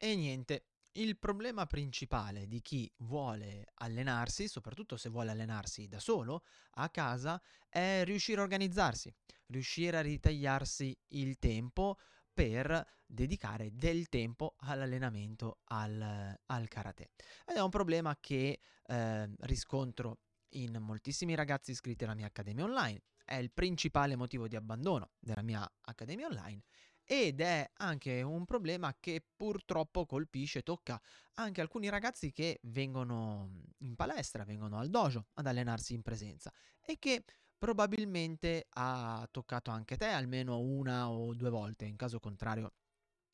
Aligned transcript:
E 0.00 0.14
niente, 0.14 0.66
il 0.92 1.18
problema 1.18 1.66
principale 1.66 2.46
di 2.46 2.60
chi 2.60 2.88
vuole 2.98 3.72
allenarsi, 3.74 4.46
soprattutto 4.46 4.96
se 4.96 5.08
vuole 5.08 5.32
allenarsi 5.32 5.88
da 5.88 5.98
solo, 5.98 6.44
a 6.74 6.88
casa, 6.88 7.42
è 7.68 8.04
riuscire 8.04 8.38
a 8.38 8.44
organizzarsi, 8.44 9.12
riuscire 9.46 9.96
a 9.96 10.00
ritagliarsi 10.02 10.96
il 11.08 11.36
tempo 11.40 11.98
per 12.32 12.86
dedicare 13.04 13.74
del 13.74 14.08
tempo 14.08 14.54
all'allenamento 14.58 15.58
al, 15.64 16.38
al 16.46 16.68
karate. 16.68 17.10
Ed 17.44 17.56
è 17.56 17.60
un 17.60 17.70
problema 17.70 18.16
che 18.20 18.60
eh, 18.84 19.30
riscontro 19.40 20.20
in 20.50 20.76
moltissimi 20.78 21.34
ragazzi 21.34 21.72
iscritti 21.72 22.04
alla 22.04 22.14
mia 22.14 22.26
accademia 22.26 22.64
online. 22.64 23.02
È 23.24 23.34
il 23.34 23.50
principale 23.50 24.14
motivo 24.14 24.46
di 24.46 24.54
abbandono 24.54 25.10
della 25.18 25.42
mia 25.42 25.68
accademia 25.80 26.28
online 26.28 26.62
ed 27.10 27.40
è 27.40 27.66
anche 27.76 28.20
un 28.20 28.44
problema 28.44 28.94
che 29.00 29.24
purtroppo 29.34 30.04
colpisce, 30.04 30.62
tocca 30.62 31.00
anche 31.36 31.62
alcuni 31.62 31.88
ragazzi 31.88 32.32
che 32.32 32.60
vengono 32.64 33.62
in 33.78 33.96
palestra, 33.96 34.44
vengono 34.44 34.76
al 34.76 34.90
dojo 34.90 35.28
ad 35.34 35.46
allenarsi 35.46 35.94
in 35.94 36.02
presenza 36.02 36.52
e 36.82 36.98
che 36.98 37.24
probabilmente 37.56 38.66
ha 38.74 39.26
toccato 39.30 39.70
anche 39.70 39.96
te 39.96 40.04
almeno 40.04 40.58
una 40.58 41.08
o 41.08 41.32
due 41.32 41.48
volte, 41.48 41.86
in 41.86 41.96
caso 41.96 42.20
contrario 42.20 42.74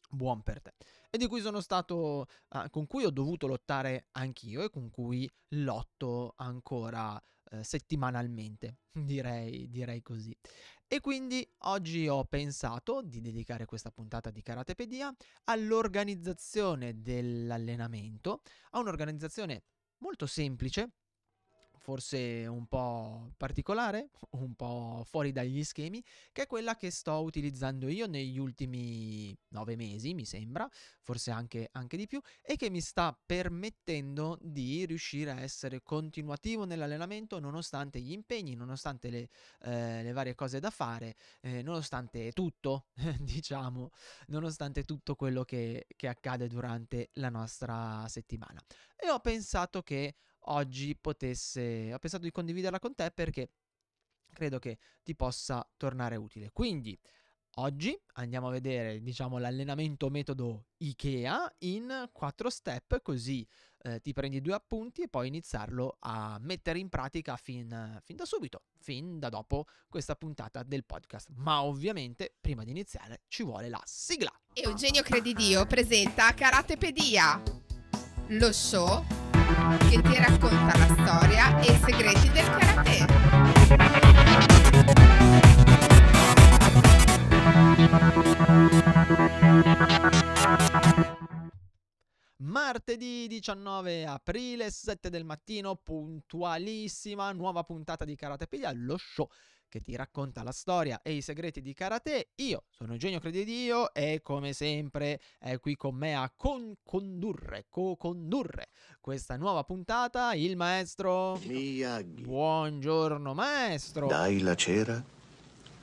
buon 0.09 0.43
per 0.43 0.63
te. 0.63 0.75
E 1.11 1.19
di 1.19 1.27
cui 1.27 1.41
sono 1.41 1.61
stato 1.61 2.27
uh, 2.51 2.71
con 2.71 2.87
cui 2.87 3.05
ho 3.05 3.11
dovuto 3.11 3.49
lottare 3.49 4.07
anch'io 4.13 4.63
e 4.63 4.71
con 4.71 4.89
cui 4.89 5.29
lotto 5.49 6.35
ancora 6.37 7.15
uh, 7.15 7.63
settimanalmente 7.63 8.79
direi, 8.93 9.69
direi 9.69 10.01
così 10.01 10.37
e 10.95 11.01
quindi 11.01 11.45
oggi 11.63 12.07
ho 12.07 12.23
pensato 12.23 13.03
di 13.03 13.21
dedicare 13.21 13.65
questa 13.65 13.91
puntata 13.91 14.31
di 14.31 14.43
Karatepedia 14.43 15.13
all'organizzazione 15.47 17.01
dell'allenamento, 17.03 18.43
a 18.71 18.79
un'organizzazione 18.79 19.65
molto 19.99 20.27
semplice 20.27 20.93
forse 21.85 22.47
un 22.47 22.67
po' 22.67 23.35
particolare, 23.37 24.09
un 24.41 24.55
po' 24.55 25.05
fuori 25.07 25.33
dagli 25.33 25.63
schemi, 25.63 26.03
che 26.33 26.45
è 26.45 26.47
quella 26.47 26.77
che 26.77 26.91
sto 26.91 27.21
utilizzando 27.21 27.89
io 27.89 28.07
negli 28.07 28.39
ultimi 28.39 29.37
nove 29.49 29.77
mesi, 29.77 30.15
mi 30.15 30.25
sembra, 30.25 30.67
forse 31.03 31.31
anche, 31.31 31.69
anche 31.73 31.99
di 31.99 32.07
più, 32.07 32.23
e 32.41 32.57
che 32.57 32.71
mi 32.71 32.81
sta 32.81 33.15
permettendo 33.27 34.39
di 34.41 34.87
riuscire 34.87 35.31
a 35.31 35.41
essere 35.41 35.83
continuativo 35.83 36.65
nell'allenamento 36.65 37.39
nonostante 37.39 38.01
gli 38.01 38.13
impegni, 38.13 38.55
nonostante 38.55 39.11
le, 39.11 39.29
eh, 39.65 40.03
le 40.03 40.13
varie 40.13 40.35
cose 40.35 40.61
da 40.61 40.71
fare, 40.71 41.15
eh, 41.43 41.61
nonostante 41.61 42.33
tutto, 42.33 42.87
diciamo, 43.21 43.91
nonostante 44.29 44.85
tutto 44.85 45.15
quello 45.17 45.45
che, 45.45 45.87
che 45.95 46.09
accade 46.09 46.49
durante 46.49 47.11
la 47.15 47.29
nostra 47.29 48.07
settimana. 48.09 48.59
E 48.97 49.11
ho 49.11 49.21
pensato 49.21 49.83
che 49.83 50.15
oggi 50.47 50.97
potesse, 50.97 51.93
ho 51.93 51.99
pensato 51.99 52.25
di 52.25 52.31
condividerla 52.31 52.79
con 52.79 52.95
te 52.95 53.11
perché 53.11 53.51
credo 54.33 54.59
che 54.59 54.79
ti 55.03 55.15
possa 55.15 55.67
tornare 55.77 56.17
utile. 56.17 56.51
Quindi 56.53 56.99
oggi 57.57 57.99
andiamo 58.15 58.49
a 58.49 58.51
vedere, 58.51 59.01
diciamo, 59.01 59.39
l'allenamento 59.39 60.11
metodo 60.11 60.67
IKEA 60.79 61.55
in 61.61 62.09
quattro 62.13 62.51
step, 62.51 63.01
così 63.01 63.47
eh, 63.83 64.01
ti 64.01 64.13
prendi 64.13 64.41
due 64.41 64.55
appunti 64.55 65.03
e 65.03 65.09
poi 65.09 65.29
iniziarlo 65.29 65.97
a 66.01 66.39
mettere 66.41 66.79
in 66.79 66.89
pratica 66.89 67.37
fin, 67.37 68.01
fin 68.03 68.17
da 68.17 68.25
subito, 68.25 68.65
fin 68.79 69.19
da 69.19 69.29
dopo 69.29 69.67
questa 69.89 70.17
puntata 70.17 70.63
del 70.63 70.85
podcast. 70.85 71.29
Ma 71.37 71.63
ovviamente, 71.63 72.35
prima 72.41 72.65
di 72.65 72.71
iniziare, 72.71 73.23
ci 73.29 73.45
vuole 73.45 73.69
la 73.69 73.81
sigla. 73.85 74.33
Eugenio 74.53 75.03
Credidio 75.03 75.67
presenta 75.67 76.33
Karatepedia, 76.33 77.43
lo 78.29 78.53
show 78.53 79.24
che 79.89 80.03
ti 80.03 80.17
racconta 80.19 80.77
la 80.77 80.87
storia 80.99 81.59
e 81.61 81.73
i 81.73 81.77
segreti 81.77 82.29
del 82.31 82.49
karate. 82.51 83.07
Martedì 92.39 93.27
19 93.29 94.07
aprile, 94.07 94.71
7 94.71 95.09
del 95.09 95.25
mattino, 95.25 95.77
puntualissima, 95.77 97.33
nuova 97.33 97.63
puntata 97.63 98.05
di 98.05 98.17
Karatepedia, 98.17 98.73
lo 98.73 98.97
show 98.97 99.29
che 99.75 99.81
ti 99.81 99.97
racconta 99.97 100.45
la 100.45 100.53
storia 100.53 101.03
e 101.03 101.15
i 101.15 101.21
segreti 101.21 101.61
di 101.61 101.75
karate. 101.75 102.29
Io 102.37 102.63
sono 102.71 102.93
Eugenio 102.93 103.19
Credidio 103.19 103.93
e 103.93 104.21
come 104.23 104.53
sempre 104.53 105.21
è 105.41 105.59
qui 105.59 105.75
con 105.75 105.97
me 105.97 106.15
a 106.15 106.33
con- 106.37 106.75
condurre, 106.85 107.67
co-condurre 107.69 108.69
questa 109.01 109.37
nuova 109.37 109.65
puntata 109.65 110.33
il 110.35 110.55
maestro 110.57 111.41
Miyagi. 111.45 112.23
Buongiorno 112.23 113.35
maestro. 113.35 114.07
Dai 114.07 114.39
la 114.43 114.55
cera, 114.55 115.03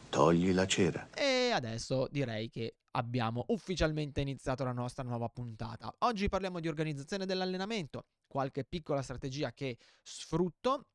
togli 0.07 0.53
la 0.53 0.65
cera. 0.65 1.09
E 1.13 1.51
adesso 1.51 2.07
direi 2.09 2.49
che 2.49 2.77
abbiamo 2.91 3.43
ufficialmente 3.49 4.21
iniziato 4.21 4.63
la 4.63 4.71
nostra 4.71 5.03
nuova 5.03 5.27
puntata. 5.27 5.93
Oggi 5.99 6.29
parliamo 6.29 6.61
di 6.61 6.69
organizzazione 6.69 7.25
dell'allenamento, 7.25 8.05
qualche 8.25 8.63
piccola 8.63 9.01
strategia 9.01 9.51
che 9.51 9.77
sfrutto 10.01 10.85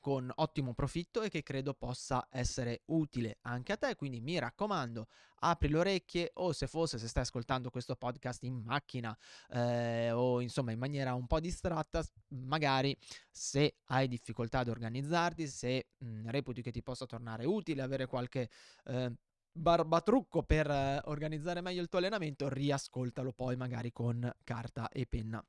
con 0.00 0.32
ottimo 0.36 0.72
profitto 0.74 1.22
e 1.22 1.28
che 1.28 1.42
credo 1.42 1.74
possa 1.74 2.26
essere 2.30 2.82
utile 2.86 3.38
anche 3.42 3.72
a 3.72 3.76
te. 3.76 3.94
Quindi 3.94 4.20
mi 4.20 4.38
raccomando, 4.38 5.08
apri 5.40 5.68
le 5.68 5.78
orecchie 5.78 6.30
o 6.34 6.52
se 6.52 6.66
fosse, 6.66 6.98
se 6.98 7.06
stai 7.06 7.22
ascoltando 7.22 7.70
questo 7.70 7.94
podcast 7.94 8.42
in 8.44 8.62
macchina 8.64 9.16
eh, 9.50 10.10
o 10.10 10.40
insomma 10.40 10.72
in 10.72 10.78
maniera 10.78 11.14
un 11.14 11.26
po' 11.26 11.40
distratta, 11.40 12.02
magari 12.28 12.96
se 13.30 13.76
hai 13.84 14.08
difficoltà 14.08 14.60
ad 14.60 14.68
organizzarti, 14.68 15.46
se 15.46 15.90
mh, 15.98 16.30
reputi 16.30 16.62
che 16.62 16.72
ti 16.72 16.82
possa 16.82 17.06
tornare 17.06 17.44
utile, 17.44 17.82
avere 17.82 18.06
qualche... 18.06 18.48
Eh, 18.86 19.12
barbatrucco 19.52 20.44
per 20.44 20.70
eh, 20.70 21.00
organizzare 21.06 21.60
meglio 21.60 21.82
il 21.82 21.88
tuo 21.88 21.98
allenamento, 21.98 22.48
riascoltalo 22.48 23.32
poi 23.32 23.56
magari 23.56 23.90
con 23.90 24.32
carta 24.44 24.88
e 24.88 25.06
penna 25.06 25.44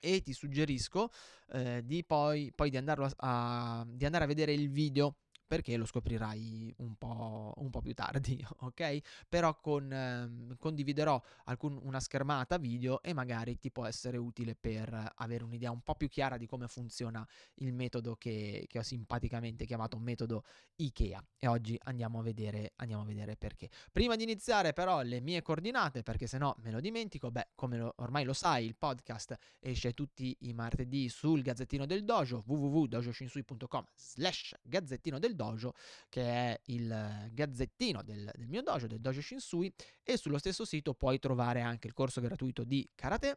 e 0.00 0.22
ti 0.22 0.32
suggerisco 0.32 1.10
eh, 1.52 1.82
di 1.84 2.04
poi, 2.04 2.52
poi 2.54 2.70
di, 2.70 2.76
a, 2.76 3.10
a, 3.16 3.86
di 3.86 4.04
andare 4.04 4.24
a 4.24 4.26
vedere 4.26 4.52
il 4.52 4.70
video 4.70 5.16
perché 5.50 5.76
lo 5.76 5.84
scoprirai 5.84 6.72
un 6.76 6.94
po', 6.94 7.52
un 7.56 7.70
po 7.70 7.80
più 7.80 7.92
tardi, 7.92 8.40
ok? 8.60 9.00
Però 9.28 9.58
con, 9.58 9.92
eh, 9.92 10.54
condividerò 10.56 11.20
alcun, 11.46 11.76
una 11.82 11.98
schermata 11.98 12.56
video 12.56 13.02
e 13.02 13.12
magari 13.12 13.58
ti 13.58 13.72
può 13.72 13.84
essere 13.84 14.16
utile 14.16 14.54
per 14.54 15.12
avere 15.16 15.42
un'idea 15.42 15.72
un 15.72 15.80
po' 15.80 15.96
più 15.96 16.08
chiara 16.08 16.36
di 16.36 16.46
come 16.46 16.68
funziona 16.68 17.26
il 17.54 17.72
metodo 17.72 18.14
che, 18.14 18.66
che 18.68 18.78
ho 18.78 18.84
simpaticamente 18.84 19.66
chiamato 19.66 19.98
metodo 19.98 20.44
IKEA. 20.76 21.20
E 21.40 21.48
oggi 21.48 21.76
andiamo 21.82 22.20
a, 22.20 22.22
vedere, 22.22 22.74
andiamo 22.76 23.02
a 23.02 23.06
vedere 23.06 23.34
perché. 23.34 23.70
Prima 23.90 24.14
di 24.14 24.22
iniziare 24.22 24.72
però 24.72 25.02
le 25.02 25.20
mie 25.20 25.42
coordinate, 25.42 26.04
perché 26.04 26.28
se 26.28 26.38
no 26.38 26.54
me 26.62 26.70
lo 26.70 26.78
dimentico, 26.78 27.32
beh, 27.32 27.48
come 27.56 27.76
lo, 27.76 27.94
ormai 27.96 28.22
lo 28.22 28.34
sai, 28.34 28.66
il 28.66 28.76
podcast 28.76 29.36
esce 29.58 29.94
tutti 29.94 30.36
i 30.42 30.52
martedì 30.52 31.08
sul 31.08 31.42
Gazzettino 31.42 31.86
del 31.86 32.04
Dojo, 32.04 32.44
www.dojoshinsui.com 32.46 33.84
slash 33.96 34.54
Gazzettino 34.62 35.18
del 35.18 35.32
Dojo 35.34 35.38
dojo, 35.40 35.72
che 36.10 36.22
è 36.22 36.60
il 36.66 37.30
gazzettino 37.32 38.02
del, 38.02 38.30
del 38.34 38.48
mio 38.48 38.60
dojo, 38.60 38.86
del 38.86 39.00
dojo 39.00 39.22
Shinsui, 39.22 39.72
e 40.02 40.18
sullo 40.18 40.36
stesso 40.36 40.66
sito 40.66 40.92
puoi 40.92 41.18
trovare 41.18 41.62
anche 41.62 41.86
il 41.86 41.94
corso 41.94 42.20
gratuito 42.20 42.62
di 42.64 42.86
karate, 42.94 43.36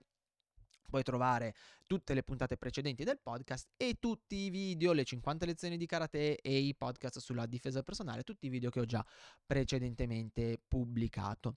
puoi 0.90 1.04
trovare 1.04 1.56
tutte 1.88 2.14
le 2.14 2.24
puntate 2.24 2.58
precedenti 2.58 3.06
del 3.06 3.20
podcast 3.22 3.70
e 3.78 3.96
tutti 4.00 4.36
i 4.36 4.50
video, 4.50 4.92
le 4.92 5.06
50 5.06 5.46
lezioni 5.46 5.78
di 5.78 5.86
karate 5.86 6.36
e 6.42 6.58
i 6.58 6.76
podcast 6.76 7.20
sulla 7.20 7.46
difesa 7.46 7.82
personale, 7.82 8.24
tutti 8.24 8.48
i 8.48 8.50
video 8.50 8.70
che 8.70 8.82
ho 8.82 8.86
già 8.86 9.06
precedentemente 9.46 10.60
pubblicato. 10.68 11.56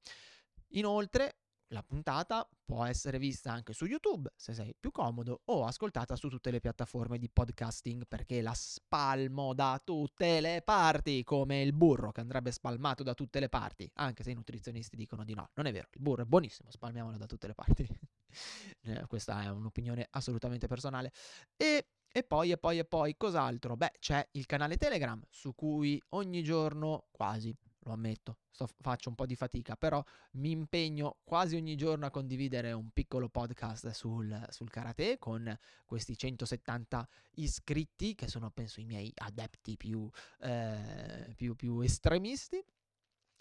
Inoltre 0.71 1.41
la 1.69 1.83
puntata 1.83 2.49
può 2.65 2.85
essere 2.85 3.19
vista 3.19 3.53
anche 3.53 3.73
su 3.73 3.87
YouTube 3.87 4.33
se 4.37 4.53
sei 4.55 4.75
più 4.79 4.91
comodo 4.91 5.43
o 5.47 5.65
ascoltata 5.65 6.15
su 6.15 6.29
tutte 6.29 6.51
le 6.51 6.61
piattaforme 6.61 7.19
di 7.19 7.29
podcasting 7.29 8.07
perché 8.07 8.41
la 8.41 8.55
spalmo 8.55 9.53
da 9.53 9.81
tutte 9.83 10.41
le 10.41 10.63
parti 10.65 11.25
come 11.25 11.63
il 11.63 11.73
burro 11.73 12.13
che 12.13 12.21
andrebbe 12.21 12.53
spalmato 12.53 13.03
da 13.03 13.15
tutte 13.15 13.41
le 13.41 13.49
parti 13.49 13.91
anche 13.95 14.23
se 14.23 14.31
i 14.31 14.35
nutrizionisti 14.35 14.97
dicono 14.97 15.25
di 15.25 15.35
no 15.35 15.51
non 15.55 15.67
è 15.67 15.73
vero 15.73 15.89
il 15.93 16.01
burro 16.01 16.23
è 16.23 16.27
buonissimo 16.27 16.71
spalmiamolo 16.71 17.17
da 17.17 17.27
tutte 17.27 17.49
le 17.49 17.55
parti 17.55 17.87
eh, 18.83 19.07
questa 19.07 19.43
è 19.43 19.51
un'opinione 19.51 20.07
assolutamente 20.11 20.67
personale 20.69 21.13
e 21.57 21.89
e 22.17 22.23
poi, 22.23 22.51
e 22.51 22.57
poi, 22.57 22.79
e 22.79 22.87
poi, 22.87 23.15
cos'altro? 23.19 23.77
Beh, 23.77 23.93
c'è 23.99 24.27
il 24.33 24.47
canale 24.47 24.79
Telegram 24.79 25.23
su 25.29 25.55
cui 25.55 26.03
ogni 26.11 26.43
giorno, 26.43 27.09
quasi, 27.11 27.55
lo 27.87 27.93
ammetto, 27.93 28.39
sto, 28.51 28.69
faccio 28.81 29.09
un 29.09 29.15
po' 29.15 29.27
di 29.27 29.37
fatica, 29.37 29.77
però 29.77 30.03
mi 30.33 30.51
impegno 30.51 31.19
quasi 31.25 31.57
ogni 31.57 31.77
giorno 31.77 32.07
a 32.07 32.11
condividere 32.11 32.73
un 32.73 32.91
piccolo 32.91 33.29
podcast 33.29 33.91
sul, 33.91 34.47
sul 34.51 34.71
karate 34.71 35.19
con 35.19 35.57
questi 35.85 36.17
170 36.17 37.09
iscritti 37.37 38.15
che 38.15 38.29
sono 38.29 38.51
penso 38.51 38.81
i 38.81 38.85
miei 38.85 39.13
adepti 39.15 39.77
più, 39.77 40.09
eh, 40.41 41.33
più, 41.37 41.55
più 41.55 41.81
estremisti. 41.81 42.63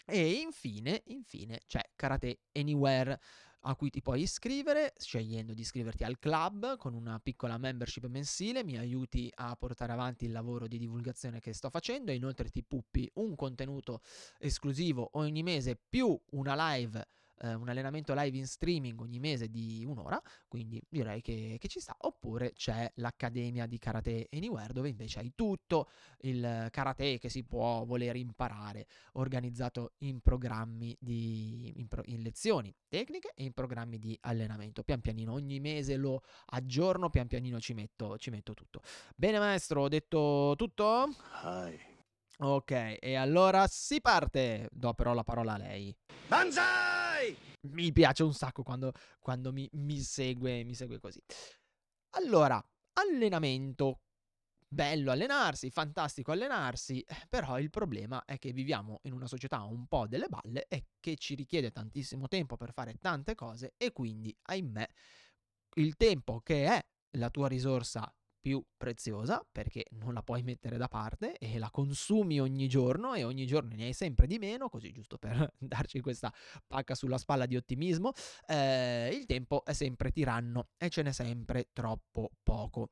E 0.08 0.34
infine, 0.34 1.02
infine 1.06 1.62
c'è 1.66 1.82
Karate 1.96 2.42
Anywhere 2.52 3.18
a 3.68 3.74
cui 3.74 3.90
ti 3.90 4.00
puoi 4.00 4.22
iscrivere 4.22 4.94
scegliendo 4.96 5.52
di 5.52 5.60
iscriverti 5.60 6.04
al 6.04 6.18
club 6.18 6.76
con 6.76 6.94
una 6.94 7.18
piccola 7.18 7.58
membership 7.58 8.06
mensile, 8.06 8.62
mi 8.62 8.78
aiuti 8.78 9.30
a 9.34 9.54
portare 9.56 9.92
avanti 9.92 10.24
il 10.24 10.32
lavoro 10.32 10.68
di 10.68 10.78
divulgazione 10.78 11.40
che 11.40 11.52
sto 11.52 11.68
facendo. 11.68 12.12
E 12.12 12.14
inoltre 12.14 12.48
ti 12.48 12.62
puppi 12.62 13.10
un 13.14 13.34
contenuto 13.34 14.00
esclusivo 14.38 15.10
ogni 15.14 15.42
mese 15.42 15.76
più 15.76 16.18
una 16.30 16.74
live 16.74 17.06
eh, 17.40 17.54
un 17.54 17.68
allenamento 17.68 18.14
live 18.14 18.36
in 18.36 18.46
streaming 18.46 19.00
ogni 19.00 19.18
mese 19.18 19.48
di 19.48 19.84
un'ora, 19.86 20.20
quindi 20.48 20.82
direi 20.88 21.20
che, 21.20 21.56
che, 21.58 21.68
ci 21.68 21.80
sta. 21.80 21.96
Oppure 22.00 22.52
c'è 22.52 22.90
l'Accademia 22.96 23.66
di 23.66 23.78
Karate 23.78 24.28
Anywhere, 24.32 24.72
dove 24.72 24.88
invece 24.88 25.20
hai 25.20 25.32
tutto 25.34 25.88
il 26.20 26.68
karate 26.70 27.18
che 27.18 27.28
si 27.28 27.44
può 27.44 27.84
voler 27.84 28.16
imparare, 28.16 28.86
organizzato 29.12 29.92
in 29.98 30.20
programmi 30.20 30.96
di 31.00 31.72
in, 31.76 31.88
pro, 31.88 32.02
in 32.06 32.22
lezioni 32.22 32.74
tecniche 32.88 33.32
e 33.34 33.44
in 33.44 33.52
programmi 33.52 33.98
di 33.98 34.16
allenamento. 34.22 34.82
Pian 34.82 35.00
pianino, 35.00 35.32
ogni 35.32 35.60
mese 35.60 35.96
lo 35.96 36.22
aggiorno, 36.46 37.10
pian 37.10 37.26
pianino 37.26 37.60
ci 37.60 37.74
metto, 37.74 38.16
ci 38.18 38.30
metto 38.30 38.54
tutto. 38.54 38.80
Bene, 39.14 39.38
maestro, 39.38 39.82
ho 39.82 39.88
detto 39.88 40.54
tutto? 40.56 41.14
Hai. 41.42 41.94
Ok, 42.38 42.98
e 43.00 43.14
allora 43.14 43.66
si 43.66 44.00
parte. 44.00 44.68
Do 44.70 44.92
però 44.92 45.14
la 45.14 45.24
parola 45.24 45.54
a 45.54 45.58
lei. 45.58 45.96
Banzai! 46.28 47.05
Mi 47.68 47.92
piace 47.92 48.22
un 48.22 48.32
sacco 48.32 48.62
quando, 48.62 48.92
quando 49.20 49.52
mi, 49.52 49.68
mi, 49.72 49.98
segue, 50.00 50.64
mi 50.64 50.74
segue 50.74 50.98
così. 50.98 51.20
Allora, 52.10 52.62
allenamento. 52.94 54.00
Bello 54.68 55.12
allenarsi, 55.12 55.70
fantastico 55.70 56.32
allenarsi, 56.32 57.04
però 57.28 57.58
il 57.58 57.70
problema 57.70 58.24
è 58.24 58.36
che 58.36 58.52
viviamo 58.52 58.98
in 59.02 59.12
una 59.12 59.28
società 59.28 59.62
un 59.62 59.86
po' 59.86 60.08
delle 60.08 60.26
balle 60.28 60.66
e 60.68 60.86
che 60.98 61.14
ci 61.16 61.36
richiede 61.36 61.70
tantissimo 61.70 62.26
tempo 62.26 62.56
per 62.56 62.72
fare 62.72 62.96
tante 63.00 63.36
cose 63.36 63.74
e 63.76 63.92
quindi, 63.92 64.36
ahimè, 64.42 64.86
il 65.76 65.94
tempo 65.96 66.40
che 66.40 66.66
è 66.66 66.86
la 67.12 67.30
tua 67.30 67.46
risorsa 67.46 68.12
più 68.46 68.62
preziosa 68.76 69.44
perché 69.50 69.86
non 69.98 70.14
la 70.14 70.22
puoi 70.22 70.44
mettere 70.44 70.76
da 70.76 70.86
parte 70.86 71.36
e 71.36 71.58
la 71.58 71.68
consumi 71.68 72.38
ogni 72.38 72.68
giorno 72.68 73.14
e 73.14 73.24
ogni 73.24 73.44
giorno 73.44 73.74
ne 73.74 73.86
hai 73.86 73.92
sempre 73.92 74.28
di 74.28 74.38
meno, 74.38 74.68
così 74.68 74.92
giusto 74.92 75.18
per 75.18 75.50
darci 75.58 75.98
questa 75.98 76.32
pacca 76.64 76.94
sulla 76.94 77.18
spalla 77.18 77.46
di 77.46 77.56
ottimismo, 77.56 78.12
eh, 78.46 79.10
il 79.12 79.26
tempo 79.26 79.64
è 79.64 79.72
sempre 79.72 80.12
tiranno 80.12 80.68
e 80.76 80.90
ce 80.90 81.02
n'è 81.02 81.10
sempre 81.10 81.70
troppo 81.72 82.30
poco. 82.44 82.90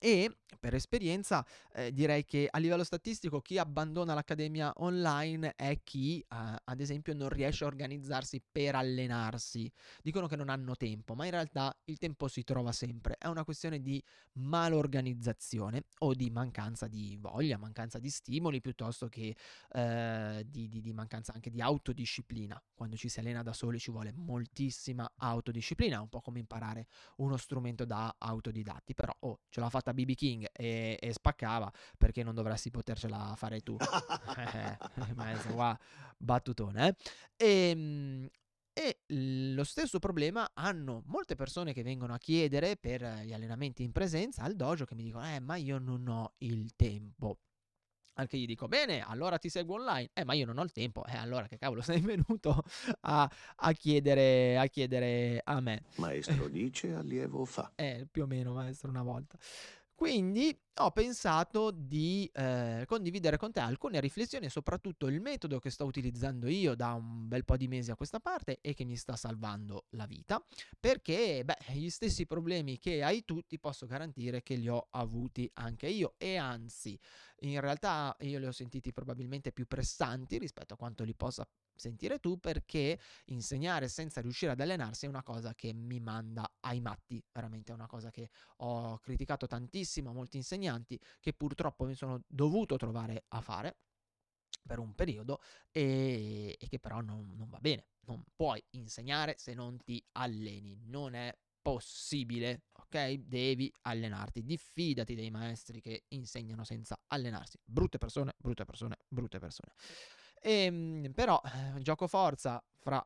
E 0.00 0.36
per 0.58 0.74
esperienza 0.74 1.44
eh, 1.74 1.92
direi 1.92 2.24
che 2.24 2.48
a 2.50 2.58
livello 2.58 2.84
statistico 2.84 3.40
chi 3.40 3.58
abbandona 3.58 4.14
l'accademia 4.14 4.72
online 4.76 5.54
è 5.54 5.80
chi 5.82 6.20
eh, 6.20 6.26
ad 6.64 6.80
esempio 6.80 7.14
non 7.14 7.28
riesce 7.28 7.64
a 7.64 7.66
organizzarsi 7.66 8.42
per 8.50 8.74
allenarsi. 8.74 9.70
Dicono 10.02 10.26
che 10.26 10.36
non 10.36 10.48
hanno 10.48 10.76
tempo, 10.76 11.14
ma 11.14 11.24
in 11.24 11.30
realtà 11.30 11.76
il 11.84 11.98
tempo 11.98 12.28
si 12.28 12.42
trova 12.42 12.72
sempre. 12.72 13.16
È 13.18 13.26
una 13.26 13.44
questione 13.44 13.80
di 13.80 14.02
malorganizzazione 14.32 15.84
o 15.98 16.14
di 16.14 16.30
mancanza 16.30 16.86
di 16.88 17.16
voglia, 17.20 17.58
mancanza 17.58 17.98
di 17.98 18.10
stimoli 18.10 18.60
piuttosto 18.60 19.08
che 19.08 19.36
eh, 19.72 20.44
di, 20.48 20.68
di, 20.68 20.80
di 20.80 20.92
mancanza 20.92 21.32
anche 21.32 21.50
di 21.50 21.60
autodisciplina. 21.60 22.60
Quando 22.74 22.96
ci 22.96 23.08
si 23.08 23.20
allena 23.20 23.42
da 23.42 23.52
soli 23.52 23.78
ci 23.78 23.90
vuole 23.90 24.12
moltissima 24.12 25.10
autodisciplina, 25.16 26.00
un 26.00 26.08
po' 26.08 26.20
come 26.20 26.38
imparare 26.38 26.86
uno 27.16 27.36
strumento 27.36 27.84
da 27.84 28.14
autodidatti, 28.18 28.94
però 28.94 29.14
oh, 29.20 29.40
ce 29.48 29.60
l'ha 29.60 29.70
fatta 29.70 29.85
fatta 29.86 29.94
BB 29.94 30.14
King 30.14 30.48
e, 30.52 30.98
e, 31.00 31.12
spaccava, 31.12 31.70
perché 31.96 32.24
non 32.24 32.34
dovresti 32.34 32.70
potercela 32.70 33.34
fare 33.36 33.60
tu? 33.60 33.76
eh, 34.36 35.14
maestro, 35.14 35.54
qua, 35.54 35.78
battutone. 36.16 36.88
Eh? 36.88 36.96
E, 37.44 38.30
e 38.72 38.98
lo 39.54 39.64
stesso 39.64 39.98
problema 39.98 40.50
hanno 40.54 41.02
molte 41.06 41.34
persone 41.34 41.72
che 41.72 41.82
vengono 41.82 42.14
a 42.14 42.18
chiedere 42.18 42.76
per 42.76 43.22
gli 43.24 43.32
allenamenti 43.32 43.82
in 43.82 43.92
presenza 43.92 44.42
al 44.42 44.54
dojo 44.54 44.84
che 44.84 44.94
mi 44.94 45.04
dicono, 45.04 45.26
eh, 45.32 45.40
ma 45.40 45.56
io 45.56 45.78
non 45.78 46.06
ho 46.08 46.34
il 46.38 46.74
tempo. 46.74 47.38
Al 48.18 48.28
che 48.28 48.38
gli 48.38 48.46
dico, 48.46 48.66
bene, 48.66 49.02
allora 49.02 49.36
ti 49.38 49.50
seguo 49.50 49.76
online. 49.76 50.10
Eh, 50.14 50.24
ma 50.24 50.32
io 50.32 50.46
non 50.46 50.56
ho 50.58 50.62
il 50.62 50.72
tempo. 50.72 51.04
Eh, 51.04 51.16
allora 51.16 51.46
che 51.46 51.58
cavolo 51.58 51.82
sei 51.82 52.00
venuto 52.00 52.62
a, 53.00 53.30
a, 53.56 53.72
chiedere, 53.72 54.58
a 54.58 54.66
chiedere 54.66 55.40
a 55.44 55.60
me? 55.60 55.82
Maestro 55.96 56.48
dice, 56.48 56.94
allievo 56.94 57.44
fa. 57.44 57.72
Eh, 57.74 58.06
più 58.10 58.22
o 58.22 58.26
meno, 58.26 58.54
maestro, 58.54 58.88
una 58.88 59.02
volta. 59.02 59.36
Quindi 59.96 60.54
ho 60.74 60.90
pensato 60.90 61.70
di 61.70 62.30
eh, 62.34 62.84
condividere 62.86 63.38
con 63.38 63.50
te 63.50 63.60
alcune 63.60 63.98
riflessioni 63.98 64.44
e 64.44 64.50
soprattutto 64.50 65.06
il 65.06 65.22
metodo 65.22 65.58
che 65.58 65.70
sto 65.70 65.86
utilizzando 65.86 66.48
io 66.48 66.74
da 66.74 66.92
un 66.92 67.26
bel 67.26 67.46
po' 67.46 67.56
di 67.56 67.66
mesi 67.66 67.90
a 67.90 67.96
questa 67.96 68.20
parte 68.20 68.58
e 68.60 68.74
che 68.74 68.84
mi 68.84 68.94
sta 68.98 69.16
salvando 69.16 69.86
la 69.92 70.04
vita, 70.04 70.44
perché 70.78 71.42
beh, 71.46 71.72
gli 71.72 71.88
stessi 71.88 72.26
problemi 72.26 72.78
che 72.78 73.02
hai 73.02 73.24
tu 73.24 73.40
ti 73.40 73.58
posso 73.58 73.86
garantire 73.86 74.42
che 74.42 74.56
li 74.56 74.68
ho 74.68 74.86
avuti 74.90 75.50
anche 75.54 75.86
io 75.86 76.12
e 76.18 76.36
anzi, 76.36 77.00
in 77.40 77.58
realtà 77.60 78.14
io 78.20 78.38
li 78.38 78.46
ho 78.46 78.52
sentiti 78.52 78.92
probabilmente 78.92 79.50
più 79.50 79.66
pressanti 79.66 80.36
rispetto 80.36 80.74
a 80.74 80.76
quanto 80.76 81.04
li 81.04 81.14
possa 81.14 81.48
sentire 81.76 82.18
tu 82.18 82.38
perché 82.38 82.98
insegnare 83.26 83.88
senza 83.88 84.20
riuscire 84.20 84.52
ad 84.52 84.60
allenarsi 84.60 85.06
è 85.06 85.08
una 85.08 85.22
cosa 85.22 85.54
che 85.54 85.72
mi 85.72 86.00
manda 86.00 86.50
ai 86.60 86.80
matti, 86.80 87.22
veramente 87.32 87.72
è 87.72 87.74
una 87.74 87.86
cosa 87.86 88.10
che 88.10 88.30
ho 88.58 88.98
criticato 88.98 89.46
tantissimo 89.46 90.10
a 90.10 90.12
molti 90.12 90.36
insegnanti 90.36 90.98
che 91.20 91.32
purtroppo 91.32 91.84
mi 91.84 91.94
sono 91.94 92.22
dovuto 92.26 92.76
trovare 92.76 93.24
a 93.28 93.40
fare 93.40 93.78
per 94.66 94.78
un 94.78 94.94
periodo 94.94 95.40
e, 95.70 96.56
e 96.58 96.68
che 96.68 96.78
però 96.78 97.00
non, 97.00 97.32
non 97.36 97.48
va 97.48 97.58
bene, 97.60 97.86
non 98.06 98.24
puoi 98.34 98.62
insegnare 98.70 99.36
se 99.38 99.54
non 99.54 99.78
ti 99.82 100.04
alleni, 100.12 100.76
non 100.84 101.14
è 101.14 101.36
possibile, 101.66 102.66
ok? 102.72 103.14
Devi 103.14 103.72
allenarti, 103.82 104.44
diffidati 104.44 105.16
dei 105.16 105.30
maestri 105.30 105.80
che 105.80 106.04
insegnano 106.10 106.62
senza 106.62 106.96
allenarsi, 107.08 107.58
brutte 107.64 107.98
persone, 107.98 108.34
brutte 108.38 108.64
persone, 108.64 108.98
brutte 109.08 109.40
persone. 109.40 109.72
E, 110.46 110.62
ehm, 110.66 111.12
però, 111.12 111.40
eh, 111.76 111.80
gioco 111.82 112.06
forza 112.06 112.62
fra 112.78 113.04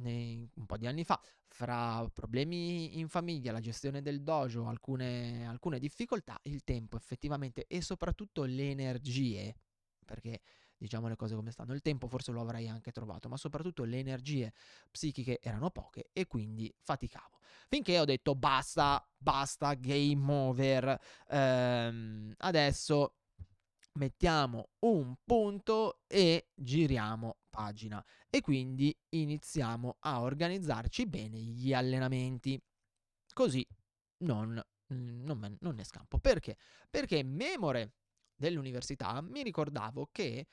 un 0.00 0.64
po' 0.66 0.76
di 0.76 0.86
anni 0.86 1.02
fa, 1.02 1.20
fra 1.48 2.08
problemi 2.12 2.98
in 3.00 3.08
famiglia, 3.08 3.50
la 3.50 3.58
gestione 3.60 4.00
del 4.00 4.22
dojo, 4.22 4.66
alcune, 4.68 5.44
alcune 5.46 5.80
difficoltà, 5.80 6.38
il 6.44 6.62
tempo 6.62 6.96
effettivamente 6.96 7.66
e 7.66 7.82
soprattutto 7.82 8.44
le 8.44 8.70
energie, 8.70 9.56
perché 10.04 10.40
diciamo 10.76 11.08
le 11.08 11.16
cose 11.16 11.34
come 11.34 11.50
stanno, 11.50 11.74
il 11.74 11.82
tempo 11.82 12.06
forse 12.06 12.30
lo 12.30 12.40
avrei 12.42 12.68
anche 12.68 12.92
trovato, 12.92 13.28
ma 13.28 13.36
soprattutto 13.36 13.82
le 13.82 13.98
energie 13.98 14.52
psichiche 14.90 15.40
erano 15.42 15.70
poche 15.70 16.10
e 16.12 16.26
quindi 16.28 16.72
faticavo. 16.80 17.40
Finché 17.68 17.98
ho 17.98 18.04
detto 18.04 18.36
basta, 18.36 19.04
basta, 19.16 19.74
game 19.74 20.32
over, 20.32 20.96
ehm, 21.28 22.34
adesso 22.38 23.17
mettiamo 23.98 24.70
un 24.80 25.14
punto 25.24 26.00
e 26.06 26.50
giriamo 26.54 27.38
pagina. 27.50 28.02
E 28.30 28.40
quindi 28.40 28.96
iniziamo 29.10 29.96
a 30.00 30.22
organizzarci 30.22 31.06
bene 31.06 31.38
gli 31.38 31.74
allenamenti. 31.74 32.60
Così 33.34 33.66
non, 34.18 34.62
non, 34.88 35.56
non 35.60 35.74
ne 35.74 35.84
scampo. 35.84 36.18
Perché? 36.18 36.56
perché 36.88 37.22
memore 37.22 37.94
dell'università 38.34 39.20
mi 39.20 39.42
ricordavo 39.42 40.08
che 40.12 40.46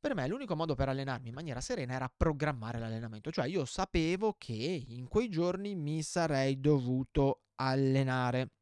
per 0.00 0.14
me 0.14 0.26
l'unico 0.26 0.56
modo 0.56 0.74
per 0.74 0.88
allenarmi 0.88 1.28
in 1.28 1.34
maniera 1.34 1.60
serena 1.60 1.94
era 1.94 2.12
programmare 2.14 2.78
l'allenamento, 2.78 3.30
cioè 3.30 3.46
io 3.46 3.64
sapevo 3.66 4.34
che 4.38 4.84
in 4.88 5.06
quei 5.08 5.28
giorni 5.28 5.74
mi 5.74 6.02
sarei 6.02 6.58
dovuto 6.58 7.42
allenare. 7.56 8.52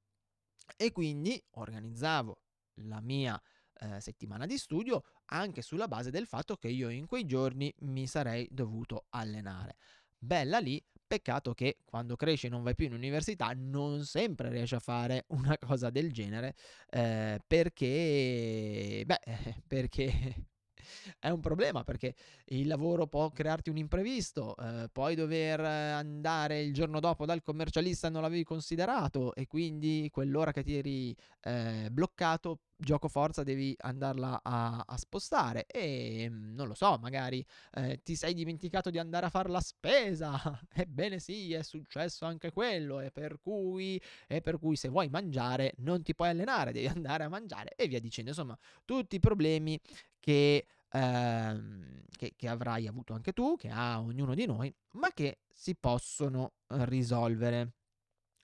E 0.77 0.93
quindi 0.93 1.43
organizzavo 1.53 2.43
la 2.83 3.01
mia 3.01 3.41
eh, 3.81 4.01
settimana 4.01 4.47
di 4.47 4.59
studio 4.59 5.03
anche 5.27 5.63
sulla 5.63 5.89
base 5.89 6.11
del 6.11 6.27
fatto 6.27 6.57
che 6.57 6.69
io 6.69 6.89
in 6.89 7.07
quei 7.07 7.25
giorni 7.25 7.73
mi 7.81 8.07
sarei 8.07 8.47
dovuto 8.51 9.07
allenare. 9.11 9.77
Bella 10.19 10.59
lì, 10.59 10.83
peccato 11.07 11.55
che 11.55 11.79
quando 11.85 12.17
cresci 12.17 12.47
e 12.47 12.51
non 12.51 12.63
vai 12.63 12.75
più 12.75 12.87
in 12.87 12.93
università 12.93 13.53
non 13.57 14.05
sempre 14.05 14.51
riesci 14.51 14.75
a 14.75 14.81
fare 14.81 15.25
una 15.31 15.57
cosa 15.59 15.91
del 15.91 16.13
genere 16.13 16.55
eh, 16.91 17.41
perché, 17.47 19.03
beh, 19.07 19.21
perché 19.67 20.47
è 21.19 21.31
un 21.31 21.41
problema 21.41 21.85
perché 21.85 22.15
il 22.47 22.67
lavoro 22.67 23.07
può 23.07 23.31
crearti 23.31 23.71
un 23.71 23.77
imprevisto, 23.77 24.57
eh, 24.57 24.89
puoi 24.93 25.15
dover 25.15 25.61
andare 25.61 26.61
il 26.61 26.73
giorno 26.73 27.01
dopo 27.01 27.27
dal 27.27 27.43
commercialista 27.43 28.09
non 28.09 28.23
l'avevi 28.23 28.45
considerato 28.45 29.35
e 29.35 29.47
quindi 29.47 30.09
quell'ora 30.13 30.53
che 30.53 30.63
ti 30.63 30.77
eri 30.77 31.17
eh, 31.43 31.89
bloccato 31.91 32.61
gioco 32.79 33.09
forza 33.09 33.43
devi 33.43 33.75
andarla 33.81 34.41
a, 34.43 34.85
a 34.87 34.97
spostare 34.97 35.67
e 35.67 36.29
mm, 36.31 36.55
non 36.55 36.69
lo 36.69 36.75
so, 36.75 36.97
magari 37.01 37.45
eh, 37.75 38.01
ti 38.03 38.15
sei 38.15 38.35
dimenticato 38.35 38.91
di 38.91 38.99
andare 38.99 39.27
a 39.27 39.31
fare 39.31 39.49
la 39.49 39.61
spesa. 39.61 40.41
Ebbene 40.73 41.19
sì, 41.19 41.53
è 41.53 41.63
successo 41.63 42.25
anche 42.25 42.53
quello 42.53 43.01
e 43.01 43.11
per 43.11 43.41
cui, 43.41 44.01
e 44.27 44.41
per 44.41 44.59
cui 44.59 44.77
se 44.77 44.89
vuoi 44.89 45.09
mangiare 45.09 45.75
non 45.79 46.03
ti 46.03 46.15
puoi 46.15 46.29
allenare, 46.29 46.73
devi 46.73 46.87
andare 46.89 47.25
a 47.25 47.29
mangiare 47.29 47.73
e 47.77 47.89
via 47.89 48.01
dicendo. 48.01 48.31
Insomma, 48.31 48.57
tutti 48.85 49.17
i 49.17 49.21
problemi 49.21 49.79
che 50.21 50.67
ehm, 50.93 52.03
che, 52.17 52.35
che 52.37 52.49
avrai 52.49 52.87
avuto 52.87 53.13
anche 53.15 53.33
tu, 53.33 53.57
che 53.57 53.69
ha 53.71 54.01
ognuno 54.01 54.35
di 54.35 54.47
noi, 54.47 54.75
ma 54.93 55.11
che 55.13 55.39
si 55.53 55.75
possono 55.77 56.53
risolvere. 56.69 57.73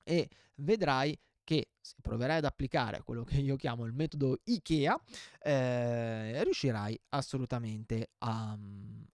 E 0.05 0.29
vedrai 0.57 1.19
che 1.44 1.72
se 1.80 1.96
proverai 2.00 2.38
ad 2.38 2.44
applicare 2.44 3.02
quello 3.02 3.22
che 3.22 3.36
io 3.36 3.56
chiamo 3.56 3.84
il 3.84 3.92
metodo 3.92 4.40
IKEA, 4.42 4.98
eh, 5.40 6.42
riuscirai 6.42 6.98
assolutamente 7.10 8.12
a, 8.18 8.58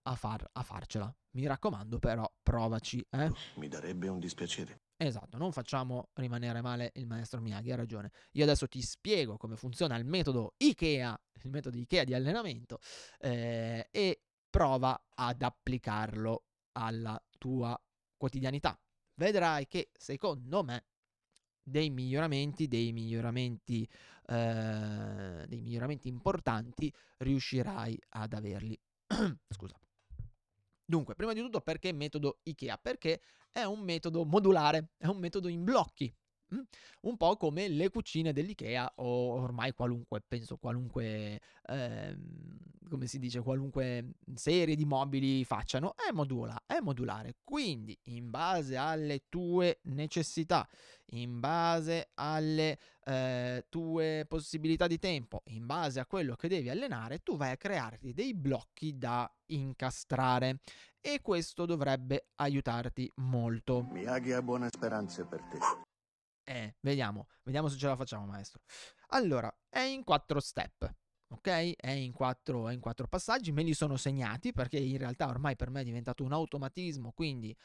a, 0.03 0.15
far, 0.15 0.49
a, 0.53 0.63
farcela. 0.63 1.15
Mi 1.33 1.47
raccomando, 1.47 1.99
però, 1.99 2.31
provaci. 2.43 3.05
Eh? 3.11 3.31
Mi 3.57 3.69
darebbe 3.69 4.09
un 4.09 4.19
dispiacere. 4.19 4.81
Esatto, 4.97 5.39
non 5.39 5.51
facciamo 5.51 6.11
rimanere 6.15 6.61
male 6.61 6.93
il 6.97 7.07
maestro 7.07 7.41
Miyagi, 7.41 7.73
ha 7.73 7.77
ragione. 7.77 8.11
Io 8.33 8.45
adesso 8.45 8.69
ti 8.69 8.83
spiego 8.83 9.37
come 9.37 9.57
funziona 9.57 9.97
il 9.97 10.05
metodo 10.05 10.55
IKEA, 10.59 11.19
il 11.43 11.51
metodo 11.51 11.79
IKEA 11.79 12.05
di 12.05 12.15
allenamento, 12.15 12.79
eh, 13.19 13.89
e 13.91 14.23
prova 14.51 15.07
ad 15.15 15.41
applicarlo 15.41 16.45
alla 16.73 17.21
tua 17.39 17.81
quotidianità. 18.17 18.79
Vedrai 19.15 19.67
che 19.69 19.91
secondo 19.97 20.63
me 20.63 20.85
dei 21.71 21.91
miglioramenti, 21.91 22.67
dei 22.69 22.93
miglioramenti, 22.93 23.89
eh, 24.27 25.45
dei 25.47 25.61
miglioramenti 25.61 26.09
importanti 26.09 26.93
riuscirai 27.19 27.99
ad 28.11 28.33
averli. 28.33 28.79
Scusa. 29.49 29.79
Dunque, 30.85 31.15
prima 31.15 31.33
di 31.33 31.41
tutto 31.41 31.61
perché 31.61 31.93
metodo 31.93 32.41
IKEA? 32.43 32.77
Perché 32.77 33.21
è 33.53 33.63
un 33.63 33.81
metodo 33.81 34.25
modulare, 34.25 34.91
è 34.97 35.07
un 35.07 35.19
metodo 35.19 35.49
in 35.49 35.63
blocchi. 35.63 36.13
Mm? 36.55 36.61
Un 37.03 37.17
po' 37.17 37.37
come 37.37 37.69
le 37.69 37.91
cucine 37.91 38.33
dell'IKEA 38.33 38.95
o 38.97 39.33
ormai 39.33 39.73
qualunque, 39.73 40.21
penso 40.27 40.57
qualunque, 40.57 41.41
eh, 41.67 42.17
come 42.89 43.07
si 43.07 43.19
dice, 43.19 43.41
qualunque 43.41 44.15
serie 44.35 44.75
di 44.75 44.85
mobili 44.85 45.45
facciano, 45.45 45.95
è, 45.97 46.13
modula, 46.13 46.63
è 46.67 46.79
modulare. 46.81 47.37
Quindi 47.45 47.97
in 48.05 48.31
base 48.31 48.77
alle 48.77 49.25
tue 49.29 49.79
necessità, 49.85 50.69
in 51.13 51.39
base 51.41 52.11
alle 52.15 52.79
eh, 53.05 53.65
tue 53.69 54.25
possibilità 54.29 54.87
di 54.87 54.99
tempo, 54.99 55.43
in 55.47 55.67
base 55.67 56.01
a 56.01 56.07
quello 56.07 56.35
che 56.35 56.49
devi 56.49 56.69
allenare, 56.69 57.23
tu 57.23 57.37
vai 57.37 57.53
a 57.53 57.57
crearti 57.57 58.13
dei 58.13 58.35
blocchi 58.35 58.99
da 58.99 59.31
incastrare 59.47 60.59
e 61.01 61.21
questo 61.23 61.65
dovrebbe 61.65 62.27
aiutarti 62.37 63.11
molto. 63.17 63.83
Miyagi 63.91 64.33
ha 64.33 64.43
buone 64.43 64.69
speranze 64.71 65.25
per 65.25 65.41
te. 65.43 65.59
Eh, 66.51 66.75
vediamo, 66.81 67.29
vediamo 67.45 67.69
se 67.69 67.79
ce 67.79 67.87
la 67.87 67.95
facciamo, 67.95 68.27
maestro. 68.27 68.63
Allora, 69.11 69.57
è 69.69 69.79
in 69.79 70.03
quattro 70.03 70.41
step. 70.41 70.93
Ok? 71.29 71.77
È 71.77 71.91
in, 71.91 72.11
quattro, 72.13 72.69
è 72.69 72.73
in 72.73 72.81
quattro 72.81 73.07
passaggi, 73.07 73.53
me 73.53 73.63
li 73.63 73.73
sono 73.73 73.97
segnati 73.97 74.53
perché 74.53 74.77
in 74.79 74.99
realtà 74.99 75.29
ormai 75.29 75.55
per 75.55 75.71
me 75.71 75.83
è 75.83 75.85
diventato 75.85 76.25
un 76.25 76.33
automatismo, 76.33 77.13
quindi 77.13 77.57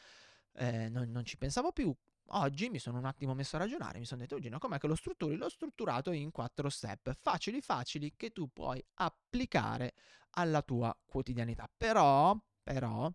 eh, 0.54 0.88
non, 0.90 1.10
non 1.10 1.26
ci 1.26 1.36
pensavo 1.36 1.72
più. 1.72 1.92
Oggi 2.30 2.70
mi 2.70 2.78
sono 2.78 3.00
un 3.00 3.06
attimo 3.06 3.34
messo 3.34 3.56
a 3.56 3.60
ragionare, 3.60 3.98
mi 3.98 4.06
sono 4.06 4.22
detto, 4.22 4.38
Gino, 4.38 4.60
com'è 4.60 4.78
che 4.78 4.86
lo 4.86 4.96
strutturi? 4.96 5.36
L'ho 5.36 5.50
strutturato 5.50 6.12
in 6.12 6.30
quattro 6.30 6.70
step, 6.70 7.12
facili 7.20 7.62
facili, 7.62 8.14
che 8.16 8.30
tu 8.30 8.52
puoi 8.54 8.84
applicare 8.96 9.96
alla 10.32 10.62
tua 10.62 10.96
quotidianità. 11.06 11.68
Però, 11.76 12.40
però, 12.62 13.12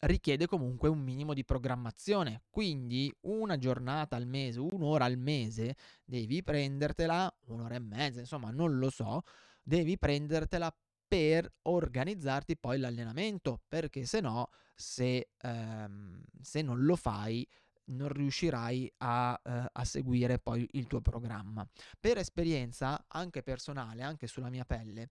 richiede 0.00 0.46
comunque 0.46 0.88
un 0.88 1.00
minimo 1.00 1.34
di 1.34 1.44
programmazione. 1.44 2.42
Quindi 2.50 3.12
una 3.22 3.58
giornata 3.58 4.16
al 4.16 4.26
mese, 4.26 4.60
un'ora 4.60 5.04
al 5.04 5.16
mese, 5.18 5.76
devi 6.04 6.42
prendertela, 6.42 7.34
un'ora 7.46 7.74
e 7.74 7.80
mezza, 7.80 8.20
insomma, 8.20 8.50
non 8.50 8.78
lo 8.78 8.90
so, 8.90 9.22
devi 9.62 9.98
prendertela 9.98 10.74
per 11.08 11.50
organizzarti 11.62 12.56
poi 12.56 12.78
l'allenamento, 12.78 13.62
perché 13.68 14.04
se 14.06 14.20
no, 14.20 14.50
se, 14.74 15.30
ehm, 15.40 16.22
se 16.40 16.62
non 16.62 16.82
lo 16.84 16.96
fai, 16.96 17.46
non 17.88 18.08
riuscirai 18.08 18.92
a, 18.98 19.40
eh, 19.44 19.66
a, 19.72 19.84
seguire 19.84 20.38
poi 20.38 20.66
il 20.72 20.86
tuo 20.86 21.00
programma. 21.00 21.66
Per 22.00 22.18
esperienza, 22.18 23.04
anche 23.08 23.42
personale, 23.42 24.02
anche 24.02 24.26
sulla 24.26 24.50
mia 24.50 24.64
pelle, 24.64 25.10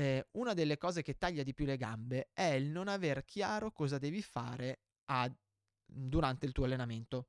eh, 0.00 0.28
una 0.32 0.54
delle 0.54 0.78
cose 0.78 1.02
che 1.02 1.18
taglia 1.18 1.42
di 1.42 1.52
più 1.52 1.66
le 1.66 1.76
gambe 1.76 2.30
è 2.32 2.52
il 2.54 2.70
non 2.70 2.88
aver 2.88 3.26
chiaro 3.26 3.70
cosa 3.70 3.98
devi 3.98 4.22
fare 4.22 4.80
a, 5.10 5.30
durante 5.84 6.46
il 6.46 6.52
tuo 6.52 6.64
allenamento. 6.64 7.28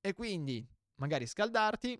E 0.00 0.12
quindi 0.12 0.66
magari 0.96 1.26
scaldarti, 1.26 1.98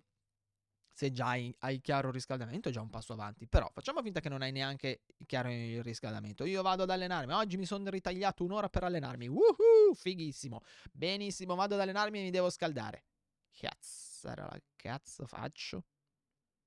se 0.93 1.11
già 1.11 1.29
hai, 1.29 1.53
hai, 1.59 1.81
chiaro 1.81 2.09
il 2.09 2.13
riscaldamento 2.13 2.69
è 2.69 2.71
già 2.71 2.81
un 2.81 2.91
passo 2.91 3.13
avanti, 3.13 3.47
però 3.47 3.67
facciamo 3.73 4.03
finta 4.03 4.19
che 4.19 4.29
non 4.29 4.43
hai 4.43 4.51
neanche 4.51 5.01
chiaro 5.25 5.49
il 5.51 5.81
riscaldamento. 5.81 6.45
Io 6.45 6.61
vado 6.61 6.83
ad 6.83 6.91
allenarmi, 6.91 7.33
oggi 7.33 7.57
mi 7.57 7.65
sono 7.65 7.89
ritagliato 7.89 8.43
un'ora 8.43 8.69
per 8.69 8.83
allenarmi, 8.83 9.27
Woohoo, 9.27 9.95
fighissimo, 9.95 10.61
benissimo, 10.91 11.55
vado 11.55 11.73
ad 11.73 11.81
allenarmi 11.81 12.19
e 12.19 12.23
mi 12.23 12.29
devo 12.29 12.51
scaldare. 12.51 13.05
Cazzo, 13.51 14.31
cazzo 14.75 15.25
faccio? 15.25 15.85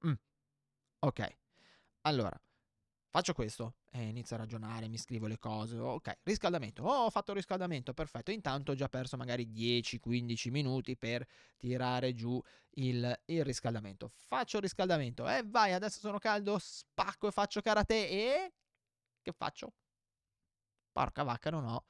Mm. 0.05 0.15
Ok, 1.01 1.39
allora, 2.03 2.39
Faccio 3.19 3.33
questo 3.33 3.75
e 3.91 4.05
inizio 4.05 4.37
a 4.37 4.39
ragionare, 4.39 4.87
mi 4.87 4.97
scrivo 4.97 5.27
le 5.27 5.39
cose. 5.41 5.77
Ok, 5.77 6.19
riscaldamento. 6.23 6.85
Oh, 6.85 7.07
ho 7.07 7.11
fatto 7.11 7.33
riscaldamento, 7.33 7.93
perfetto. 7.93 8.31
Intanto 8.31 8.71
ho 8.71 8.75
già 8.77 8.89
perso 8.89 9.17
magari 9.17 9.49
10-15 9.49 10.51
minuti 10.53 10.97
per 10.97 11.27
tirare 11.57 12.15
giù 12.15 12.41
il, 12.75 13.21
il, 13.25 13.45
riscaldamento. 13.45 14.13
Faccio 14.15 14.61
riscaldamento 14.61 15.29
e 15.29 15.39
eh, 15.39 15.43
vai, 15.45 15.73
adesso 15.73 15.99
sono 15.99 16.19
caldo, 16.19 16.59
spacco 16.61 17.27
e 17.27 17.33
faccio 17.33 17.61
karate 17.61 18.09
e... 18.09 18.53
Che 19.21 19.33
faccio? 19.33 19.73
Porca 20.93 21.25
vacca, 21.25 21.51
non 21.51 21.65
ho 21.65 21.87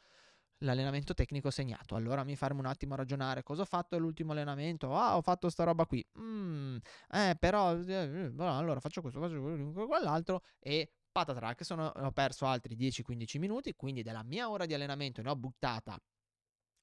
l'allenamento 0.60 1.12
tecnico 1.12 1.50
segnato. 1.50 1.94
Allora 1.94 2.24
mi 2.24 2.36
fermo 2.36 2.60
un 2.60 2.66
attimo 2.66 2.94
a 2.94 2.96
ragionare. 2.96 3.42
Cosa 3.42 3.62
ho 3.62 3.66
fatto 3.66 3.96
all'ultimo 3.96 4.32
allenamento? 4.32 4.96
Ah, 4.96 5.18
ho 5.18 5.20
fatto 5.20 5.50
sta 5.50 5.64
roba 5.64 5.84
qui. 5.84 6.02
Mm, 6.18 6.76
eh, 7.12 7.36
però... 7.38 7.76
Eh, 7.76 8.32
allora 8.38 8.80
faccio 8.80 9.02
questo, 9.02 9.20
faccio 9.20 9.86
quell'altro 9.86 10.42
e 10.58 10.90
patatrack, 11.10 11.64
sono, 11.64 11.86
ho 11.86 12.12
perso 12.12 12.46
altri 12.46 12.76
10-15 12.76 13.38
minuti, 13.38 13.74
quindi 13.74 14.02
della 14.02 14.22
mia 14.22 14.50
ora 14.50 14.66
di 14.66 14.74
allenamento 14.74 15.22
ne 15.22 15.30
ho 15.30 15.36
buttata 15.36 16.00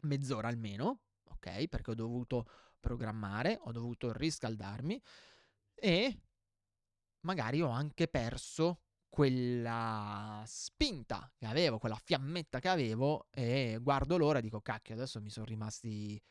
mezz'ora 0.01 0.47
almeno, 0.47 1.01
ok? 1.23 1.67
Perché 1.67 1.91
ho 1.91 1.95
dovuto 1.95 2.47
programmare, 2.79 3.57
ho 3.61 3.71
dovuto 3.71 4.11
riscaldarmi 4.11 5.01
e 5.73 6.19
magari 7.21 7.61
ho 7.61 7.69
anche 7.69 8.07
perso 8.07 8.81
quella 9.09 10.43
spinta 10.45 11.31
che 11.37 11.45
avevo, 11.45 11.77
quella 11.77 11.95
fiammetta 11.95 12.59
che 12.59 12.67
avevo 12.67 13.27
e 13.31 13.79
guardo 13.81 14.17
l'ora 14.17 14.39
e 14.39 14.41
dico 14.41 14.61
cacchio, 14.61 14.93
adesso 14.93 15.21
mi 15.21 15.29
sono 15.29 15.45
rimasti 15.45 16.21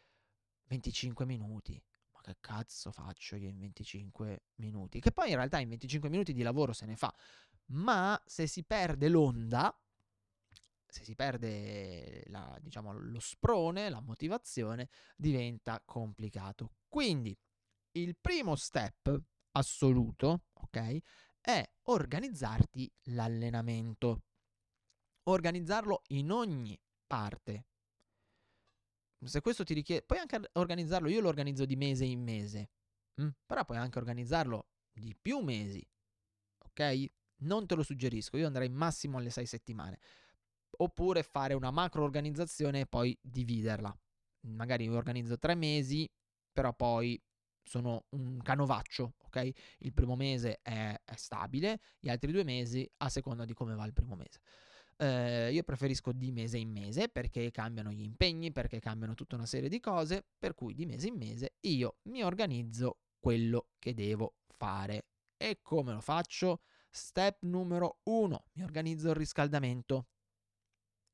25 0.67 1.25
minuti. 1.25 1.83
Ma 2.13 2.21
che 2.21 2.37
cazzo 2.41 2.93
faccio 2.93 3.37
io 3.37 3.49
in 3.49 3.59
25 3.59 4.43
minuti? 4.57 5.01
Che 5.01 5.13
poi 5.13 5.31
in 5.31 5.37
realtà 5.37 5.59
in 5.61 5.71
25 5.71 6.11
minuti 6.11 6.33
di 6.33 6.43
lavoro 6.43 6.73
se 6.73 6.87
ne 6.87 6.97
fa 6.97 7.13
ma 7.73 8.21
se 8.25 8.47
si 8.47 8.65
perde 8.65 9.09
l'onda, 9.09 9.77
se 10.87 11.05
si 11.05 11.15
perde 11.15 12.23
la, 12.27 12.57
diciamo, 12.61 12.93
lo 12.93 13.19
sprone, 13.19 13.91
la 13.91 14.01
motivazione, 14.01 14.89
diventa 15.17 15.83
complicato. 15.85 16.75
Quindi 16.89 17.37
il 17.93 18.17
primo 18.17 18.55
step 18.55 19.21
assoluto, 19.53 20.47
ok, 20.53 20.99
è 21.41 21.69
organizzarti 21.85 22.93
l'allenamento. 23.09 24.23
Organizzarlo 25.25 26.03
in 26.09 26.31
ogni 26.31 26.79
parte. 27.07 27.67
Se 29.25 29.41
questo 29.41 29.65
ti 29.65 29.73
richiede, 29.73 30.03
puoi 30.03 30.19
anche 30.19 30.51
organizzarlo, 30.53 31.09
io 31.09 31.21
lo 31.21 31.29
organizzo 31.29 31.65
di 31.65 31.77
mese 31.77 32.05
in 32.05 32.23
mese? 32.23 32.71
Mm? 33.21 33.29
però 33.47 33.65
puoi 33.65 33.79
anche 33.79 33.99
organizzarlo 33.99 34.71
di 34.93 35.15
più 35.15 35.39
mesi, 35.39 35.87
ok? 36.59 37.11
Non 37.39 37.67
te 37.67 37.75
lo 37.75 37.83
suggerisco, 37.83 38.37
io 38.37 38.47
andrei 38.47 38.69
massimo 38.69 39.19
alle 39.19 39.31
6 39.31 39.47
settimane. 39.47 39.99
Oppure 40.77 41.23
fare 41.23 41.55
una 41.55 41.71
macro 41.71 42.03
organizzazione 42.03 42.81
e 42.81 42.87
poi 42.87 43.17
dividerla. 43.21 43.97
Magari 44.47 44.89
organizzo 44.89 45.39
tre 45.39 45.55
mesi, 45.55 46.11
però 46.53 46.75
poi 46.75 47.21
sono 47.63 48.05
un 48.11 48.39
canovaccio, 48.43 49.15
ok? 49.25 49.51
Il 49.79 49.93
primo 49.93 50.17
mese 50.17 50.61
è, 50.63 51.01
è 51.03 51.15
stabile, 51.17 51.81
gli 51.99 52.09
altri 52.09 52.31
due 52.31 52.45
mesi 52.45 52.89
a 52.99 53.09
seconda 53.09 53.45
di 53.45 53.55
come 53.55 53.75
va 53.75 53.85
il 53.87 53.93
primo 53.93 54.15
mese. 54.15 54.41
Eh, 54.97 55.53
io 55.53 55.63
preferisco 55.65 56.13
di 56.13 56.31
mese 56.31 56.59
in 56.59 56.71
mese 56.71 57.09
perché 57.09 57.51
cambiano 57.51 57.91
gli 57.91 58.03
impegni, 58.03 58.53
perché 58.53 58.79
cambiano 58.79 59.15
tutta 59.15 59.35
una 59.35 59.47
serie 59.47 59.69
di 59.69 59.81
cose, 59.81 60.25
per 60.39 60.55
cui 60.55 60.75
di 60.75 60.87
mese 60.87 61.09
in 61.09 61.17
mese 61.17 61.55
io 61.61 61.97
mi 62.03 62.23
organizzo 62.23 62.99
quello 63.19 63.69
che 63.79 63.95
devo 63.95 64.35
fare. 64.57 65.07
E 65.37 65.59
come 65.63 65.93
lo 65.93 66.01
faccio? 66.01 66.61
Step 66.97 67.43
numero 67.43 67.99
uno, 68.05 68.45
mi 68.53 68.63
organizzo 68.63 69.09
il 69.09 69.17
riscaldamento. 69.17 70.07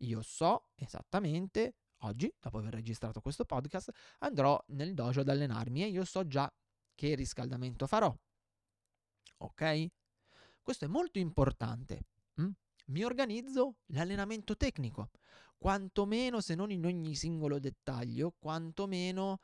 Io 0.00 0.20
so 0.20 0.72
esattamente, 0.74 1.76
oggi, 2.00 2.30
dopo 2.38 2.58
aver 2.58 2.74
registrato 2.74 3.22
questo 3.22 3.46
podcast, 3.46 3.90
andrò 4.18 4.62
nel 4.68 4.92
dojo 4.92 5.20
ad 5.20 5.30
allenarmi 5.30 5.82
e 5.82 5.86
io 5.86 6.04
so 6.04 6.26
già 6.26 6.52
che 6.94 7.14
riscaldamento 7.14 7.86
farò. 7.86 8.14
Ok? 9.38 9.86
Questo 10.60 10.84
è 10.84 10.88
molto 10.88 11.18
importante. 11.18 12.02
Mm? 12.42 12.50
Mi 12.88 13.02
organizzo 13.02 13.76
l'allenamento 13.86 14.58
tecnico, 14.58 15.08
quantomeno 15.56 16.42
se 16.42 16.54
non 16.54 16.70
in 16.70 16.84
ogni 16.84 17.14
singolo 17.14 17.58
dettaglio, 17.58 18.34
quantomeno 18.38 19.40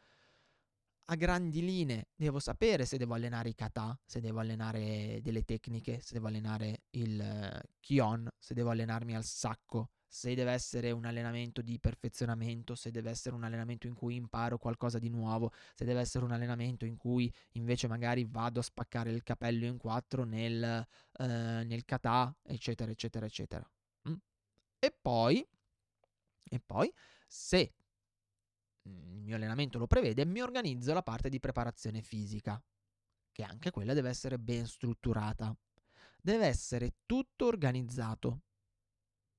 a 1.08 1.14
grandi 1.14 1.64
linee 1.64 2.08
devo 2.16 2.38
sapere 2.40 2.84
se 2.84 2.96
devo 2.96 3.14
allenare 3.14 3.50
i 3.50 3.54
kata, 3.54 3.98
se 4.04 4.20
devo 4.20 4.40
allenare 4.40 5.20
delle 5.22 5.44
tecniche, 5.44 6.00
se 6.00 6.14
devo 6.14 6.26
allenare 6.26 6.82
il 6.90 7.20
uh, 7.20 7.68
kion, 7.80 8.28
se 8.38 8.54
devo 8.54 8.70
allenarmi 8.70 9.14
al 9.14 9.24
sacco, 9.24 9.90
se 10.08 10.34
deve 10.34 10.52
essere 10.52 10.90
un 10.90 11.04
allenamento 11.04 11.62
di 11.62 11.78
perfezionamento, 11.78 12.74
se 12.74 12.90
deve 12.90 13.10
essere 13.10 13.36
un 13.36 13.44
allenamento 13.44 13.86
in 13.86 13.94
cui 13.94 14.16
imparo 14.16 14.58
qualcosa 14.58 14.98
di 14.98 15.08
nuovo, 15.08 15.52
se 15.74 15.84
deve 15.84 16.00
essere 16.00 16.24
un 16.24 16.32
allenamento 16.32 16.84
in 16.84 16.96
cui 16.96 17.32
invece 17.52 17.86
magari 17.86 18.24
vado 18.24 18.60
a 18.60 18.62
spaccare 18.62 19.10
il 19.10 19.22
capello 19.22 19.66
in 19.66 19.76
quattro 19.76 20.24
nel, 20.24 20.86
uh, 21.18 21.24
nel 21.24 21.84
kata, 21.84 22.34
eccetera, 22.42 22.90
eccetera, 22.90 23.26
eccetera. 23.26 23.70
Mm? 24.08 24.14
E 24.80 24.96
poi, 25.00 25.46
e 26.48 26.60
poi, 26.64 26.92
se 27.26 27.72
il 28.86 29.22
mio 29.22 29.36
allenamento 29.36 29.78
lo 29.78 29.86
prevede, 29.86 30.24
mi 30.24 30.40
organizzo 30.40 30.92
la 30.92 31.02
parte 31.02 31.28
di 31.28 31.40
preparazione 31.40 32.02
fisica, 32.02 32.62
che 33.32 33.42
anche 33.42 33.70
quella 33.70 33.94
deve 33.94 34.08
essere 34.08 34.38
ben 34.38 34.66
strutturata. 34.66 35.56
Deve 36.20 36.46
essere 36.46 36.96
tutto 37.06 37.46
organizzato 37.46 38.40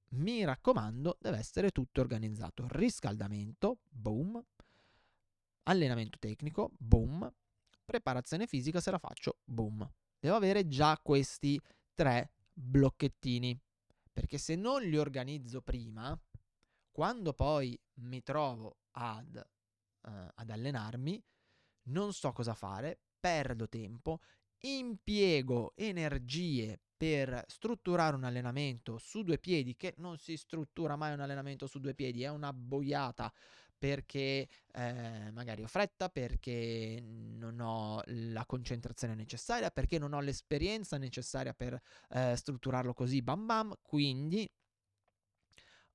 mi 0.09 0.45
raccomando, 0.45 1.17
deve 1.19 1.37
essere 1.37 1.71
tutto 1.71 1.99
organizzato. 2.01 2.65
Riscaldamento, 2.69 3.79
boom. 3.89 4.41
Allenamento 5.63 6.17
tecnico, 6.17 6.71
boom. 6.77 7.29
Preparazione 7.83 8.47
fisica 8.47 8.79
se 8.79 8.91
la 8.91 8.99
faccio, 8.99 9.39
boom. 9.43 9.89
Devo 10.19 10.35
avere 10.35 10.67
già 10.67 10.97
questi 11.01 11.59
tre 11.93 12.31
blocchettini. 12.53 13.59
Perché 14.13 14.37
se 14.37 14.55
non 14.55 14.81
li 14.81 14.97
organizzo 14.97 15.61
prima, 15.61 16.17
quando 16.91 17.33
poi 17.33 17.79
mi 17.95 18.23
trovo 18.23 18.77
ad, 18.97 19.47
uh, 20.01 20.09
ad 20.33 20.49
allenarmi, 20.49 21.23
non 21.89 22.13
so 22.13 22.31
cosa 22.31 22.53
fare, 22.53 22.99
perdo 23.19 23.67
tempo, 23.69 24.19
impiego 24.61 25.73
energie 25.75 26.79
per 26.97 27.43
strutturare 27.47 28.15
un 28.15 28.23
allenamento 28.23 28.97
su 28.97 29.21
due 29.23 29.37
piedi, 29.37 29.75
che 29.75 29.93
non 29.97 30.17
si 30.17 30.35
struttura 30.35 30.95
mai 30.95 31.13
un 31.13 31.19
allenamento 31.19 31.67
su 31.67 31.79
due 31.79 31.93
piedi, 31.93 32.23
è 32.23 32.29
una 32.29 32.51
boiata 32.51 33.31
perché 33.77 34.49
eh, 34.73 35.31
magari 35.31 35.61
ho 35.61 35.67
fretta, 35.67 36.09
perché 36.09 36.99
non 37.03 37.59
ho 37.59 38.01
la 38.05 38.45
concentrazione 38.47 39.13
necessaria, 39.13 39.69
perché 39.69 39.99
non 39.99 40.13
ho 40.13 40.19
l'esperienza 40.19 40.97
necessaria 40.97 41.53
per 41.53 41.79
eh, 42.09 42.35
strutturarlo 42.35 42.93
così 42.93 43.21
bam 43.21 43.45
bam, 43.45 43.73
quindi 43.83 44.49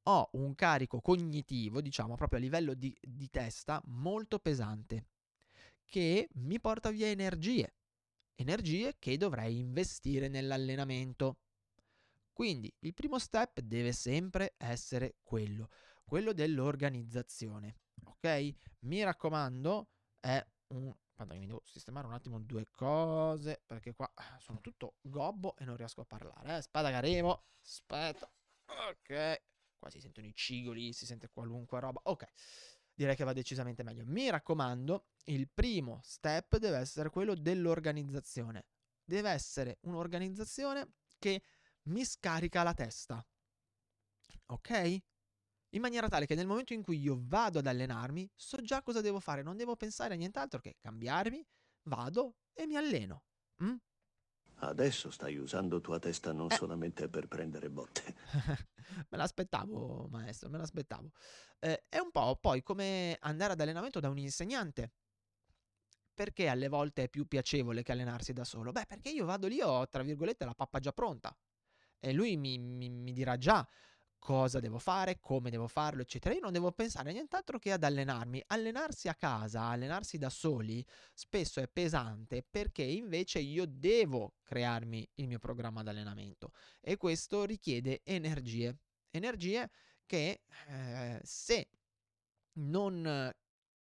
ho 0.05 0.29
un 0.33 0.55
carico 0.55 1.01
cognitivo, 1.01 1.81
diciamo 1.81 2.17
proprio 2.17 2.39
a 2.39 2.43
livello 2.43 2.75
di, 2.75 2.97
di 3.01 3.29
testa, 3.31 3.81
molto 3.87 4.39
pesante, 4.39 5.07
che 5.85 6.29
mi 6.35 6.61
porta 6.61 6.91
via 6.91 7.09
energie 7.09 7.75
energie 8.43 8.97
che 8.99 9.17
dovrei 9.17 9.59
investire 9.59 10.29
nell'allenamento. 10.29 11.39
Quindi 12.33 12.73
il 12.81 12.95
primo 12.95 13.19
step 13.19 13.61
deve 13.61 13.93
sempre 13.93 14.55
essere 14.59 15.17
quello, 15.23 15.69
quello 16.05 16.33
dell'organizzazione. 16.33 17.77
Ok? 18.05 18.55
Mi 18.81 19.03
raccomando, 19.03 19.89
è 20.21 20.45
un... 20.69 20.95
Guarda, 21.15 21.35
mi 21.35 21.47
devo 21.47 21.63
sistemare 21.65 22.07
un 22.07 22.15
attimo 22.15 22.41
due 22.41 22.67
cose 22.71 23.63
perché 23.65 23.95
qua 23.95 24.11
sono 24.39 24.61
tutto 24.61 24.97
gobbo 25.03 25.55
e 25.57 25.65
non 25.65 25.77
riesco 25.77 26.01
a 26.01 26.05
parlare. 26.05 26.57
Eh? 26.57 26.63
Spada 26.63 26.91
Garevo, 26.91 27.45
aspetta. 27.63 28.29
Ok, 28.65 29.43
qua 29.83 29.91
si 29.91 30.01
sentono 30.01 30.29
i 30.29 30.35
cigoli, 30.35 30.93
si 30.93 31.07
sente 31.07 31.29
qualunque 31.29 31.81
roba. 31.81 32.01
Ok, 32.05 32.25
direi 32.95 33.17
che 33.17 33.25
va 33.25 33.33
decisamente 33.33 33.83
meglio. 33.83 34.05
Mi 34.07 34.31
raccomando, 34.31 35.09
il 35.25 35.51
primo 35.53 35.99
step 36.05 36.59
deve 36.59 36.79
essere 36.79 37.11
quello 37.11 37.35
dell'organizzazione. 37.35 38.67
Deve 39.03 39.31
essere 39.31 39.79
un'organizzazione 39.83 40.93
che 41.19 41.43
mi 41.87 42.05
scarica 42.05 42.63
la 42.63 42.75
testa. 42.75 43.27
Ok? 44.47 45.03
In 45.71 45.81
maniera 45.81 46.09
tale 46.09 46.27
che 46.27 46.37
nel 46.37 46.47
momento 46.47 46.75
in 46.75 46.83
cui 46.83 47.01
io 47.01 47.19
vado 47.21 47.59
ad 47.59 47.67
allenarmi, 47.67 48.31
so 48.37 48.61
già 48.63 48.83
cosa 48.83 49.01
devo 49.01 49.19
fare, 49.19 49.43
non 49.43 49.57
devo 49.57 49.75
pensare 49.75 50.15
a 50.15 50.17
nient'altro 50.17 50.61
che 50.61 50.77
cambiarmi, 50.79 51.45
vado 51.89 52.37
e 52.53 52.67
mi 52.67 52.77
alleno. 52.77 53.25
Mm? 53.65 53.75
Adesso 54.65 55.11
stai 55.11 55.37
usando 55.39 55.81
tua 55.81 55.99
testa 55.99 56.33
non 56.33 56.47
eh. 56.51 56.55
solamente 56.55 57.09
per 57.09 57.27
prendere 57.27 57.69
botte. 57.69 58.15
me 59.11 59.19
l'aspettavo, 59.19 60.07
maestro, 60.09 60.49
me 60.51 60.59
l'aspettavo. 60.59 61.11
Eh, 61.59 61.85
è 61.89 61.99
un 61.99 62.13
po' 62.13 62.39
poi 62.41 62.63
come 62.63 63.17
andare 63.21 63.55
ad 63.55 63.61
allenamento 63.61 63.99
da 63.99 64.09
un 64.09 64.19
insegnante. 64.19 64.93
Perché 66.15 66.47
alle 66.47 66.69
volte 66.69 67.05
è 67.05 67.09
più 67.09 67.27
piacevole 67.27 67.83
che 67.83 67.91
allenarsi 67.91 68.33
da 68.33 68.45
solo? 68.45 68.71
Beh, 68.71 68.87
perché 68.87 69.09
io 69.09 69.25
vado 69.25 69.49
lì, 69.49 69.61
ho 69.61 69.89
tra 69.89 70.05
virgolette 70.05 70.45
la 70.45 70.55
pappa 70.55 70.79
già 70.79 70.93
pronta. 70.93 71.37
E 71.99 72.13
lui 72.13 72.37
mi, 72.37 72.59
mi, 72.59 72.89
mi 72.89 73.13
dirà 73.13 73.37
già 73.37 73.67
cosa 74.23 74.61
devo 74.61 74.79
fare, 74.79 75.19
come 75.19 75.51
devo 75.51 75.67
farlo, 75.67 76.03
eccetera. 76.03 76.33
Io 76.33 76.41
non 76.41 76.53
devo 76.53 76.71
pensare 76.71 77.11
a 77.11 77.13
nient'altro 77.13 77.59
che 77.59 77.73
ad 77.73 77.83
allenarmi. 77.83 78.41
Allenarsi 78.47 79.09
a 79.09 79.17
casa, 79.17 79.63
allenarsi 79.63 80.17
da 80.17 80.31
soli, 80.31 80.87
spesso 81.13 81.59
è 81.59 81.67
pesante 81.67 82.47
perché 82.49 82.85
invece 82.85 83.41
io 83.41 83.67
devo 83.67 84.35
crearmi 84.45 85.09
il 85.15 85.27
mio 85.27 85.41
programma 85.41 85.83
di 85.83 85.89
allenamento 85.89 86.53
e 86.81 86.97
questo 86.97 87.45
richiede 87.45 88.03
energie. 88.05 88.79
Energie 89.11 89.69
che 90.07 90.45
eh, 90.69 91.21
se 91.25 91.69
non 92.59 93.35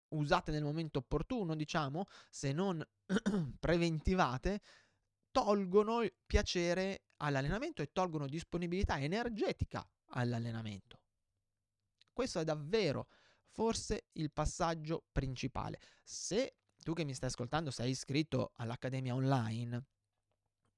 usate 0.07 0.51
nel 0.51 0.63
momento 0.63 0.99
opportuno, 0.99 1.55
diciamo, 1.55 2.05
se 2.31 2.51
non 2.51 2.83
preventivate, 3.59 4.61
tolgono 5.29 6.03
piacere 6.25 7.03
all'allenamento 7.17 7.83
e 7.83 7.91
tolgono 7.93 8.25
disponibilità 8.25 8.99
energetica 8.99 9.87
all'allenamento. 10.11 10.99
Questo 12.13 12.39
è 12.39 12.43
davvero 12.43 13.07
forse 13.49 14.07
il 14.13 14.31
passaggio 14.31 15.05
principale. 15.11 15.79
Se 16.03 16.55
tu 16.83 16.93
che 16.93 17.03
mi 17.03 17.13
stai 17.13 17.29
ascoltando 17.29 17.71
sei 17.71 17.91
iscritto 17.91 18.51
all'Accademia 18.55 19.13
Online, 19.13 19.85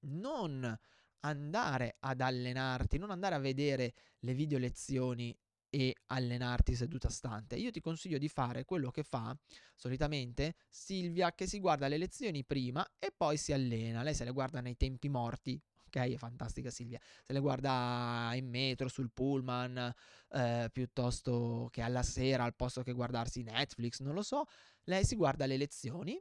non 0.05 0.79
andare 1.21 1.95
ad 1.99 2.21
allenarti, 2.21 2.97
non 2.97 3.11
andare 3.11 3.35
a 3.35 3.39
vedere 3.39 3.93
le 4.19 4.33
video 4.33 4.57
lezioni 4.57 5.37
e 5.69 5.95
allenarti 6.07 6.75
seduta 6.75 7.09
stante. 7.09 7.55
Io 7.55 7.71
ti 7.71 7.79
consiglio 7.79 8.17
di 8.19 8.27
fare 8.27 8.63
quello 8.63 8.91
che 8.91 9.03
fa 9.03 9.35
solitamente 9.75 10.55
Silvia 10.69 11.33
che 11.33 11.47
si 11.47 11.59
guarda 11.59 11.87
le 11.87 11.97
lezioni 11.97 12.43
prima 12.43 12.87
e 12.99 13.11
poi 13.15 13.37
si 13.37 13.53
allena. 13.53 14.03
Lei 14.03 14.13
se 14.13 14.23
le 14.23 14.31
guarda 14.31 14.61
nei 14.61 14.77
tempi 14.77 15.09
morti, 15.09 15.59
ok? 15.93 16.13
È 16.13 16.17
fantastica 16.17 16.69
Silvia. 16.69 16.99
Se 17.23 17.33
le 17.33 17.39
guarda 17.39 18.31
in 18.33 18.49
metro, 18.49 18.87
sul 18.87 19.11
pullman, 19.11 19.93
eh, 20.29 20.69
piuttosto 20.71 21.67
che 21.71 21.81
alla 21.81 22.03
sera, 22.03 22.43
al 22.43 22.55
posto 22.55 22.81
che 22.81 22.93
guardarsi 22.93 23.43
Netflix, 23.43 23.99
non 23.99 24.15
lo 24.15 24.23
so, 24.23 24.45
lei 24.85 25.05
si 25.05 25.15
guarda 25.15 25.45
le 25.45 25.57
lezioni, 25.57 26.19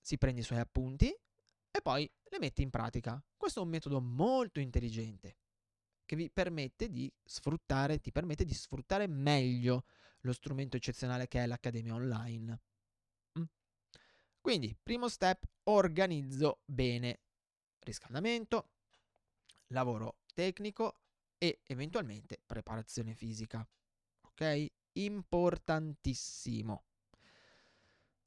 si 0.00 0.16
prende 0.16 0.40
i 0.40 0.44
suoi 0.44 0.60
appunti 0.60 1.08
e 1.08 1.80
poi 1.82 2.10
le 2.24 2.38
mette 2.38 2.62
in 2.62 2.70
pratica. 2.70 3.22
Questo 3.36 3.60
è 3.60 3.62
un 3.62 3.68
metodo 3.68 4.00
molto 4.00 4.60
intelligente 4.60 5.36
che 6.04 6.16
vi 6.16 6.30
permette 6.30 6.88
di 6.88 7.12
sfruttare, 7.24 7.98
ti 7.98 8.10
permette 8.10 8.44
di 8.44 8.54
sfruttare 8.54 9.06
meglio 9.06 9.84
lo 10.22 10.32
strumento 10.32 10.76
eccezionale 10.76 11.28
che 11.28 11.42
è 11.42 11.46
l'Accademia 11.46 11.94
Online. 11.94 12.60
Mm. 13.38 13.44
Quindi, 14.40 14.76
primo 14.82 15.08
step, 15.08 15.44
organizzo 15.64 16.60
bene 16.64 17.20
riscaldamento, 17.78 18.70
lavoro 19.70 20.20
tecnico 20.34 21.00
e 21.38 21.60
eventualmente 21.66 22.40
preparazione 22.44 23.14
fisica. 23.14 23.66
Ok? 24.22 24.66
Importantissimo. 24.92 26.84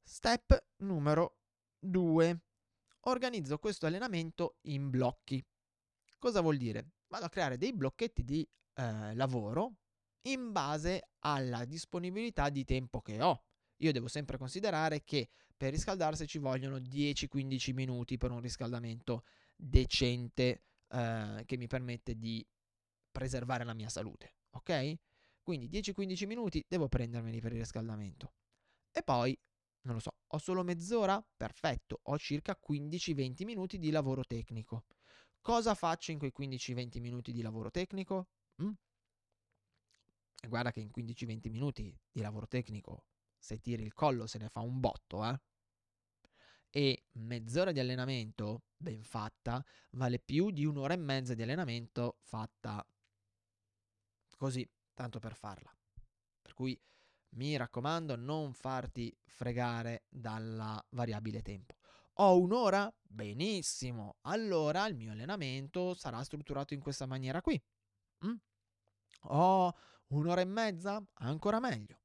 Step 0.02 0.66
numero 0.78 1.38
2. 1.78 2.40
Organizzo 3.06 3.58
questo 3.58 3.86
allenamento 3.86 4.56
in 4.62 4.90
blocchi. 4.90 5.44
Cosa 6.18 6.40
vuol 6.40 6.56
dire? 6.56 6.90
Vado 7.08 7.26
a 7.26 7.28
creare 7.28 7.58
dei 7.58 7.72
blocchetti 7.72 8.24
di 8.24 8.46
eh, 8.74 9.14
lavoro 9.14 9.76
in 10.22 10.52
base 10.52 11.10
alla 11.20 11.64
disponibilità 11.64 12.48
di 12.48 12.64
tempo 12.64 13.00
che 13.00 13.20
ho. 13.22 13.44
Io 13.78 13.92
devo 13.92 14.08
sempre 14.08 14.38
considerare 14.38 15.04
che 15.04 15.28
per 15.56 15.72
riscaldarsi 15.72 16.26
ci 16.26 16.38
vogliono 16.38 16.78
10-15 16.78 17.72
minuti 17.74 18.16
per 18.16 18.30
un 18.30 18.40
riscaldamento 18.40 19.24
decente 19.54 20.62
eh, 20.94 21.42
che 21.44 21.56
mi 21.56 21.66
permette 21.66 22.16
di 22.16 22.46
preservare 23.10 23.64
la 23.64 23.74
mia 23.74 23.88
salute, 23.88 24.36
ok? 24.50 24.94
Quindi 25.42 25.68
10-15 25.68 26.26
minuti 26.26 26.64
devo 26.66 26.88
prendermeli 26.88 27.40
per 27.40 27.52
il 27.52 27.58
riscaldamento. 27.58 28.32
E 28.90 29.02
poi, 29.02 29.36
non 29.82 29.94
lo 29.94 30.00
so, 30.00 30.14
ho 30.26 30.38
solo 30.38 30.62
mezz'ora? 30.62 31.22
Perfetto, 31.36 32.00
ho 32.04 32.18
circa 32.18 32.58
15-20 32.58 33.44
minuti 33.44 33.78
di 33.78 33.90
lavoro 33.90 34.24
tecnico. 34.24 34.84
Cosa 35.40 35.74
faccio 35.74 36.12
in 36.12 36.18
quei 36.18 36.32
15-20 36.36 37.00
minuti 37.00 37.32
di 37.32 37.42
lavoro 37.42 37.70
tecnico? 37.70 38.28
Mm? 38.62 38.72
E 40.42 40.48
guarda 40.48 40.70
che 40.70 40.80
in 40.80 40.90
15-20 40.94 41.50
minuti 41.50 41.98
di 42.10 42.20
lavoro 42.20 42.46
tecnico, 42.46 43.06
se 43.36 43.58
tiri 43.58 43.82
il 43.82 43.92
collo, 43.92 44.26
se 44.26 44.38
ne 44.38 44.48
fa 44.48 44.60
un 44.60 44.80
botto, 44.80 45.24
eh? 45.24 45.38
E 46.76 47.04
mezz'ora 47.12 47.70
di 47.70 47.78
allenamento 47.78 48.64
ben 48.76 49.04
fatta 49.04 49.64
vale 49.90 50.18
più 50.18 50.50
di 50.50 50.64
un'ora 50.64 50.94
e 50.94 50.96
mezza 50.96 51.34
di 51.34 51.42
allenamento 51.42 52.16
fatta 52.22 52.84
così, 54.36 54.68
tanto 54.92 55.20
per 55.20 55.36
farla. 55.36 55.72
Per 56.42 56.52
cui 56.52 56.76
mi 57.36 57.56
raccomando, 57.56 58.16
non 58.16 58.52
farti 58.54 59.16
fregare 59.24 60.06
dalla 60.08 60.84
variabile 60.90 61.42
tempo. 61.42 61.76
Ho 62.14 62.40
un'ora? 62.40 62.92
Benissimo. 63.00 64.16
Allora 64.22 64.86
il 64.86 64.96
mio 64.96 65.12
allenamento 65.12 65.94
sarà 65.94 66.22
strutturato 66.24 66.74
in 66.74 66.80
questa 66.80 67.06
maniera 67.06 67.40
qui. 67.40 67.60
Mm? 68.26 68.34
Ho 69.28 69.74
Un'ora 70.08 70.42
e 70.42 70.44
mezza? 70.44 71.02
Ancora 71.14 71.58
meglio. 71.60 71.98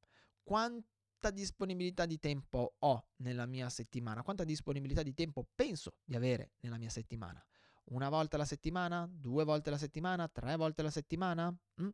Quanta 1.21 1.37
disponibilità 1.37 2.05
di 2.05 2.17
tempo 2.17 2.75
ho 2.79 3.07
nella 3.17 3.45
mia 3.45 3.67
settimana? 3.67 4.23
Quanta 4.23 4.45
disponibilità 4.45 5.03
di 5.03 5.13
tempo 5.13 5.45
penso 5.53 5.97
di 6.05 6.15
avere 6.15 6.51
nella 6.61 6.77
mia 6.77 6.89
settimana? 6.89 7.45
Una 7.91 8.07
volta 8.07 8.37
alla 8.37 8.45
settimana? 8.45 9.05
Due 9.11 9.43
volte 9.43 9.67
alla 9.67 9.77
settimana? 9.77 10.29
Tre 10.29 10.55
volte 10.55 10.79
alla 10.79 10.89
settimana? 10.89 11.53
Mm? 11.81 11.89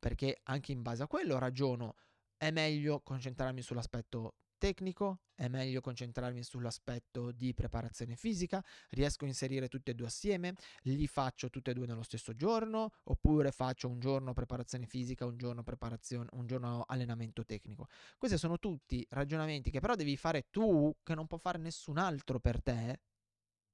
Perché 0.00 0.40
anche 0.42 0.72
in 0.72 0.82
base 0.82 1.04
a 1.04 1.06
quello 1.06 1.38
ragiono. 1.38 1.94
È 2.36 2.50
meglio 2.50 3.02
concentrarmi 3.02 3.62
sull'aspetto 3.62 4.34
tecnico, 4.58 5.20
è 5.34 5.48
meglio 5.48 5.80
concentrarmi 5.80 6.42
sull'aspetto 6.42 7.30
di 7.32 7.52
preparazione 7.54 8.16
fisica, 8.16 8.64
riesco 8.90 9.24
a 9.24 9.28
inserire 9.28 9.68
tutti 9.68 9.90
e 9.90 9.94
due 9.94 10.06
assieme, 10.06 10.54
li 10.82 11.06
faccio 11.06 11.50
tutti 11.50 11.70
e 11.70 11.74
due 11.74 11.86
nello 11.86 12.02
stesso 12.02 12.34
giorno, 12.34 12.92
oppure 13.04 13.52
faccio 13.52 13.88
un 13.88 13.98
giorno 13.98 14.32
preparazione 14.32 14.86
fisica, 14.86 15.26
un 15.26 15.36
giorno 15.36 15.62
preparazione, 15.62 16.28
un 16.32 16.46
giorno 16.46 16.84
allenamento 16.86 17.44
tecnico. 17.44 17.88
Questi 18.18 18.38
sono 18.38 18.58
tutti 18.58 19.06
ragionamenti 19.10 19.70
che 19.70 19.80
però 19.80 19.94
devi 19.94 20.16
fare 20.16 20.46
tu, 20.50 20.94
che 21.02 21.14
non 21.14 21.26
può 21.26 21.38
fare 21.38 21.58
nessun 21.58 21.98
altro 21.98 22.40
per 22.40 22.62
te, 22.62 23.00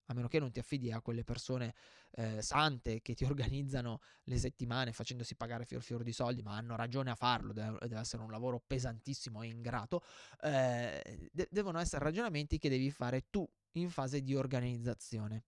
a 0.06 0.14
meno 0.14 0.28
che 0.28 0.38
non 0.38 0.50
ti 0.50 0.58
affidi 0.58 0.90
a 0.92 1.00
quelle 1.00 1.24
persone 1.24 1.74
eh, 2.12 2.42
sante 2.42 3.00
che 3.02 3.14
ti 3.14 3.24
organizzano 3.24 4.00
le 4.24 4.38
settimane 4.38 4.92
facendosi 4.92 5.36
pagare 5.36 5.64
fior 5.64 5.82
fior 5.82 6.02
di 6.02 6.12
soldi, 6.12 6.42
ma 6.42 6.56
hanno 6.56 6.76
ragione 6.76 7.10
a 7.10 7.14
farlo, 7.14 7.52
deve, 7.52 7.78
deve 7.80 8.00
essere 8.00 8.22
un 8.22 8.30
lavoro 8.30 8.62
pesantissimo 8.66 9.42
e 9.42 9.48
ingrato, 9.48 10.02
eh, 10.42 11.28
de- 11.32 11.48
devono 11.50 11.78
essere 11.78 12.04
ragionamenti 12.04 12.58
che 12.58 12.68
devi 12.68 12.90
fare 12.90 13.26
tu 13.30 13.48
in 13.72 13.90
fase 13.90 14.22
di 14.22 14.34
organizzazione. 14.34 15.44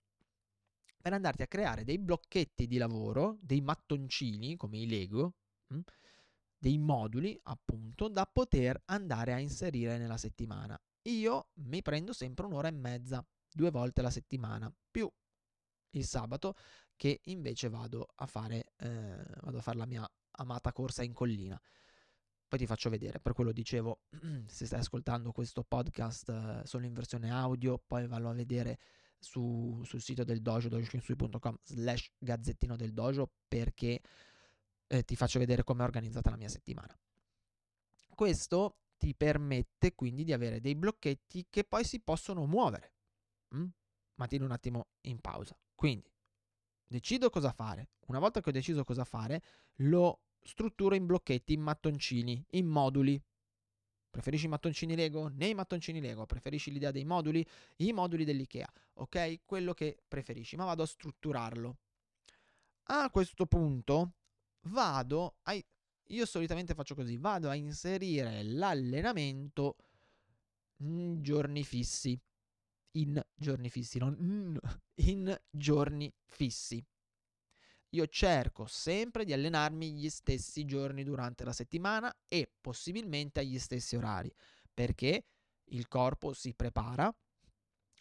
Per 1.01 1.13
andarti 1.13 1.43
a 1.43 1.47
creare 1.47 1.85
dei 1.85 1.99
blocchetti 1.99 2.67
di 2.67 2.79
lavoro, 2.79 3.37
dei 3.41 3.61
mattoncini 3.61 4.57
come 4.57 4.79
i 4.79 4.87
Lego, 4.89 5.35
mh? 5.69 5.75
Hm, 5.77 5.83
dei 6.57 6.79
moduli 6.79 7.39
appunto 7.43 8.09
da 8.09 8.25
poter 8.25 8.81
andare 8.87 9.35
a 9.35 9.39
inserire 9.39 9.99
nella 9.99 10.17
settimana. 10.17 10.81
Io 11.09 11.51
mi 11.57 11.83
prendo 11.83 12.15
sempre 12.15 12.47
un'ora 12.47 12.69
e 12.69 12.73
mezza 12.73 13.23
due 13.55 13.71
volte 13.71 14.01
alla 14.01 14.11
settimana, 14.11 14.73
più 14.91 15.11
il 15.91 16.05
sabato 16.05 16.57
che 16.97 17.21
invece 17.25 17.69
vado 17.69 18.09
a 18.17 18.27
fare, 18.27 18.73
eh, 18.77 19.25
vado 19.43 19.59
a 19.59 19.63
fare 19.63 19.79
la 19.79 19.87
mia 19.87 20.09
amata 20.33 20.73
corsa 20.73 21.03
in 21.03 21.13
collina. 21.13 21.61
Poi 22.47 22.59
ti 22.59 22.67
faccio 22.67 22.91
vedere, 22.91 23.21
per 23.21 23.33
quello 23.33 23.53
dicevo, 23.53 24.03
se 24.47 24.67
stai 24.67 24.81
ascoltando 24.81 25.33
questo 25.33 25.63
podcast 25.63 26.29
eh, 26.29 26.63
solo 26.65 26.85
in 26.85 26.93
versione 26.93 27.31
audio, 27.31 27.83
poi 27.85 28.07
vallo 28.07 28.31
a 28.31 28.35
vedere 28.35 28.79
su, 29.19 29.81
sul 29.85 30.01
sito 30.01 30.25
del 30.25 30.43
dojo, 30.43 30.69
dojoshinsui.com 30.69 31.59
slash 31.63 32.13
gazzettino 32.19 32.77
del 32.77 32.93
dojo, 32.93 33.31
perché 33.49 34.01
eh, 34.87 35.03
ti 35.05 35.17
faccio 35.17 35.39
vedere 35.39 35.65
come 35.65 35.83
è 35.83 35.85
organizzata 35.85 36.31
la 36.31 36.37
mia 36.37 36.49
settimana. 36.49 36.97
Questo 38.15 38.79
ti 38.99 39.15
permette 39.15 39.95
quindi 39.95 40.25
di 40.25 40.33
avere 40.33 40.61
dei 40.61 40.75
blocchetti 40.75 41.47
che 41.51 41.65
poi 41.65 41.85
si 41.85 42.01
possono 42.01 42.47
muovere. 42.47 42.94
Mm? 43.55 43.67
Ma 44.17 44.27
tieni 44.27 44.45
un 44.45 44.53
attimo 44.53 44.89
in 45.03 45.21
pausa. 45.21 45.59
Quindi, 45.75 46.11
decido 46.87 47.31
cosa 47.31 47.53
fare. 47.53 47.91
Una 48.07 48.19
volta 48.19 48.41
che 48.41 48.51
ho 48.51 48.53
deciso 48.53 48.85
cosa 48.85 49.05
fare, 49.05 49.43
lo 49.77 50.21
strutturo 50.41 50.95
in 50.95 51.07
blocchetti, 51.07 51.53
in 51.53 51.61
mattoncini, 51.63 52.45
in 52.51 52.67
moduli. 52.67 53.21
Preferisci 54.11 54.47
i 54.47 54.49
mattoncini 54.49 54.95
Lego? 54.95 55.29
Nei 55.29 55.55
mattoncini 55.55 56.01
Lego. 56.01 56.27
Preferisci 56.27 56.71
l'idea 56.71 56.93
dei 56.93 57.05
moduli? 57.05 57.45
I 57.79 57.93
moduli 57.93 58.25
dell'IKEA. 58.25 58.71
Ok? 58.95 59.41
Quello 59.45 59.75
che 59.75 59.99
preferisci, 60.07 60.55
ma 60.57 60.65
vado 60.65 60.83
a 60.83 60.87
strutturarlo. 60.87 61.79
A 62.85 63.11
questo 63.11 63.47
punto 63.47 64.13
vado 64.69 65.39
a... 65.43 65.59
Io 66.09 66.27
solitamente 66.27 66.75
faccio 66.75 66.95
così, 66.95 67.17
vado 67.17 67.49
a 67.49 67.55
inserire 67.55 68.43
l'allenamento 68.43 69.77
in 70.79 71.23
giorni 71.23 71.65
fissi 71.65 72.21
in 72.97 73.23
giorni 73.35 73.71
fissi, 73.71 73.99
non 73.99 74.59
in 74.97 75.41
giorni 75.51 76.13
fissi. 76.27 76.85
Io 77.91 78.07
cerco 78.09 78.67
sempre 78.67 79.25
di 79.25 79.33
allenarmi 79.33 79.93
gli 79.93 80.09
stessi 80.09 80.65
giorni 80.65 81.05
durante 81.05 81.45
la 81.45 81.53
settimana 81.53 82.13
e 82.27 82.51
possibilmente 82.61 83.41
agli 83.41 83.59
stessi 83.59 83.95
orari, 83.95 84.33
perché 84.73 85.27
il 85.67 85.87
corpo 85.87 86.33
si 86.33 86.55
prepara, 86.55 87.15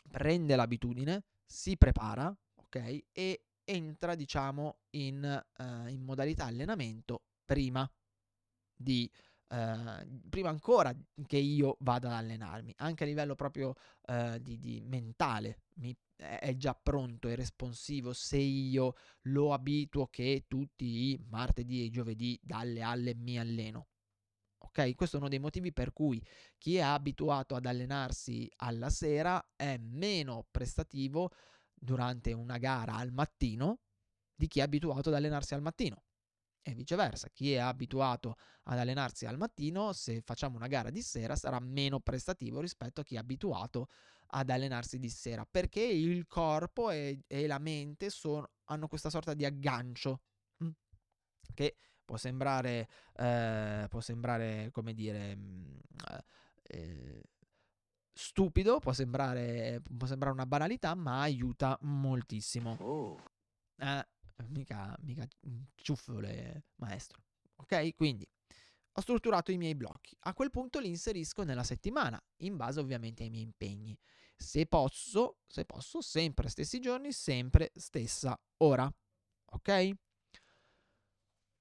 prende 0.10 0.56
l'abitudine, 0.56 1.26
si 1.46 1.78
prepara, 1.78 2.36
ok? 2.56 3.04
E 3.12 3.46
entra, 3.64 4.16
diciamo, 4.16 4.80
in, 4.92 5.44
uh, 5.58 5.88
in 5.88 6.02
modalità 6.02 6.46
allenamento 6.46 7.26
prima 7.46 7.90
di 8.76 9.10
eh, 9.54 10.08
prima 10.30 10.50
ancora 10.50 10.92
che 11.28 11.38
io 11.38 11.78
vada 11.82 12.08
ad 12.10 12.16
allenarmi, 12.16 12.74
anche 12.78 13.04
a 13.04 13.08
livello 13.08 13.36
proprio 13.36 13.76
uh, 14.08 14.40
di, 14.40 14.58
di, 14.58 14.82
mentale, 14.82 15.60
mi, 15.76 15.96
è 16.16 16.56
già 16.56 16.74
pronto 16.74 17.28
e 17.28 17.36
responsivo 17.36 18.14
se 18.14 18.38
io 18.38 18.96
lo 19.24 19.54
abituo 19.54 20.08
che 20.08 20.46
tutti 20.48 21.12
i 21.12 21.20
martedì 21.30 21.86
e 21.86 21.92
giovedì 21.92 22.40
dalle 22.42 22.82
alle 22.82 23.14
mi 23.14 23.38
alleno. 23.38 23.90
Ok, 24.58 24.96
questo 24.96 25.18
è 25.18 25.20
uno 25.20 25.30
dei 25.30 25.40
motivi 25.40 25.72
per 25.72 25.94
cui 25.94 26.24
chi 26.58 26.78
è 26.78 26.82
abituato 26.82 27.54
ad 27.54 27.68
allenarsi 27.68 28.50
alla 28.58 28.90
sera 28.90 29.44
è 29.56 29.78
meno 29.78 30.48
prestativo 30.50 31.30
durante 31.76 32.34
una 32.34 32.58
gara 32.58 32.96
al 32.96 33.12
mattino 33.12 33.82
di 34.34 34.48
chi 34.48 34.60
è 34.60 34.64
abituato 34.64 35.10
ad 35.10 35.16
allenarsi 35.16 35.54
al 35.54 35.62
mattino 35.62 36.04
e 36.64 36.74
viceversa. 36.74 37.30
Chi 37.30 37.54
è 37.54 37.58
abituato 37.58 38.38
ad 38.64 38.80
allenarsi 38.80 39.26
al 39.26 39.38
mattino, 39.38 39.94
se 39.94 40.22
facciamo 40.22 40.56
una 40.56 40.68
gara 40.68 40.90
di 40.90 41.02
sera, 41.02 41.36
sarà 41.36 41.60
meno 41.60 42.00
prestativo 42.00 42.62
rispetto 42.62 43.02
a 43.02 43.04
chi 43.04 43.16
è 43.16 43.20
abituato 43.20 43.90
ad 44.28 44.50
allenarsi 44.50 44.98
di 44.98 45.10
sera, 45.10 45.46
perché 45.46 45.82
il 45.82 46.26
corpo 46.26 46.90
e, 46.90 47.24
e 47.28 47.46
la 47.46 47.60
mente 47.60 48.10
sono, 48.10 48.50
hanno 48.66 48.88
questa 48.88 49.12
sorta 49.12 49.36
di 49.36 49.46
aggancio 49.46 50.22
mm, 50.64 50.70
che 51.54 51.78
può 52.04 52.18
sembrare, 52.18 52.88
eh, 53.16 53.86
può 53.90 54.00
sembrare, 54.00 54.70
come 54.72 54.94
dire, 54.94 55.36
mm, 55.36 55.78
eh, 56.64 57.22
stupido, 58.12 58.80
può 58.80 58.94
sembrare, 58.94 59.82
può 59.98 60.08
sembrare 60.08 60.34
una 60.34 60.46
banalità, 60.46 60.96
ma 60.96 61.22
aiuta 61.22 61.78
moltissimo. 61.82 62.78
Oh. 62.80 63.22
Eh, 63.78 64.08
mica, 64.50 64.96
mica 65.02 65.28
ciuffole 65.76 66.66
maestro. 66.76 67.24
Ok? 67.56 67.96
Quindi 67.96 68.28
ho 68.96 69.02
strutturato 69.02 69.52
i 69.52 69.58
miei 69.58 69.76
blocchi. 69.76 70.16
A 70.22 70.34
quel 70.34 70.52
punto 70.52 70.80
li 70.80 70.90
inserisco 70.90 71.44
nella 71.44 71.64
settimana, 71.64 72.22
in 72.38 72.56
base 72.56 72.80
ovviamente 72.80 73.24
ai 73.24 73.30
miei 73.30 73.44
impegni. 73.44 73.98
Se 74.36 74.66
posso, 74.66 75.38
se 75.48 75.66
posso, 75.66 76.02
sempre 76.02 76.50
stessi 76.50 76.80
giorni, 76.80 77.12
sempre 77.12 77.72
stessa 77.76 78.40
ora. 78.58 78.92
Ok? 79.46 79.92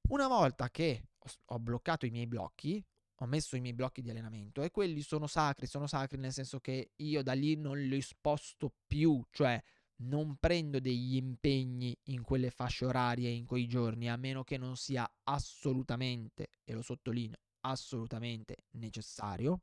Una 0.09 0.29
volta 0.29 0.71
che 0.71 1.09
ho 1.47 1.59
bloccato 1.59 2.05
i 2.05 2.11
miei 2.11 2.27
blocchi, 2.27 2.85
ho 3.17 3.27
messo 3.27 3.57
i 3.57 3.61
miei 3.61 3.75
blocchi 3.75 4.03
di 4.03 4.11
allenamento 4.11 4.63
e 4.63 4.71
quelli 4.71 5.01
sono 5.01 5.27
sacri, 5.27 5.67
sono 5.67 5.87
sacri 5.87 6.19
nel 6.19 6.33
senso 6.33 6.59
che 6.61 6.91
io 6.97 7.23
da 7.23 7.33
lì 7.33 7.57
non 7.57 7.79
li 7.79 8.01
sposto 8.03 8.75
più, 8.87 9.23
cioè 9.31 9.63
non 10.03 10.37
prendo 10.37 10.81
degli 10.81 11.17
impegni 11.17 11.97
in 12.05 12.23
quelle 12.23 12.51
fasce 12.51 12.85
orarie, 12.85 13.31
in 13.31 13.47
quei 13.47 13.67
giorni, 13.67 14.09
a 14.09 14.17
meno 14.17 14.45
che 14.45 14.57
non 14.57 14.77
sia 14.77 15.11
assolutamente, 15.25 16.51
e 16.65 16.75
lo 16.75 16.83
sottolineo, 16.83 17.39
assolutamente 17.61 18.65
necessario. 18.73 19.63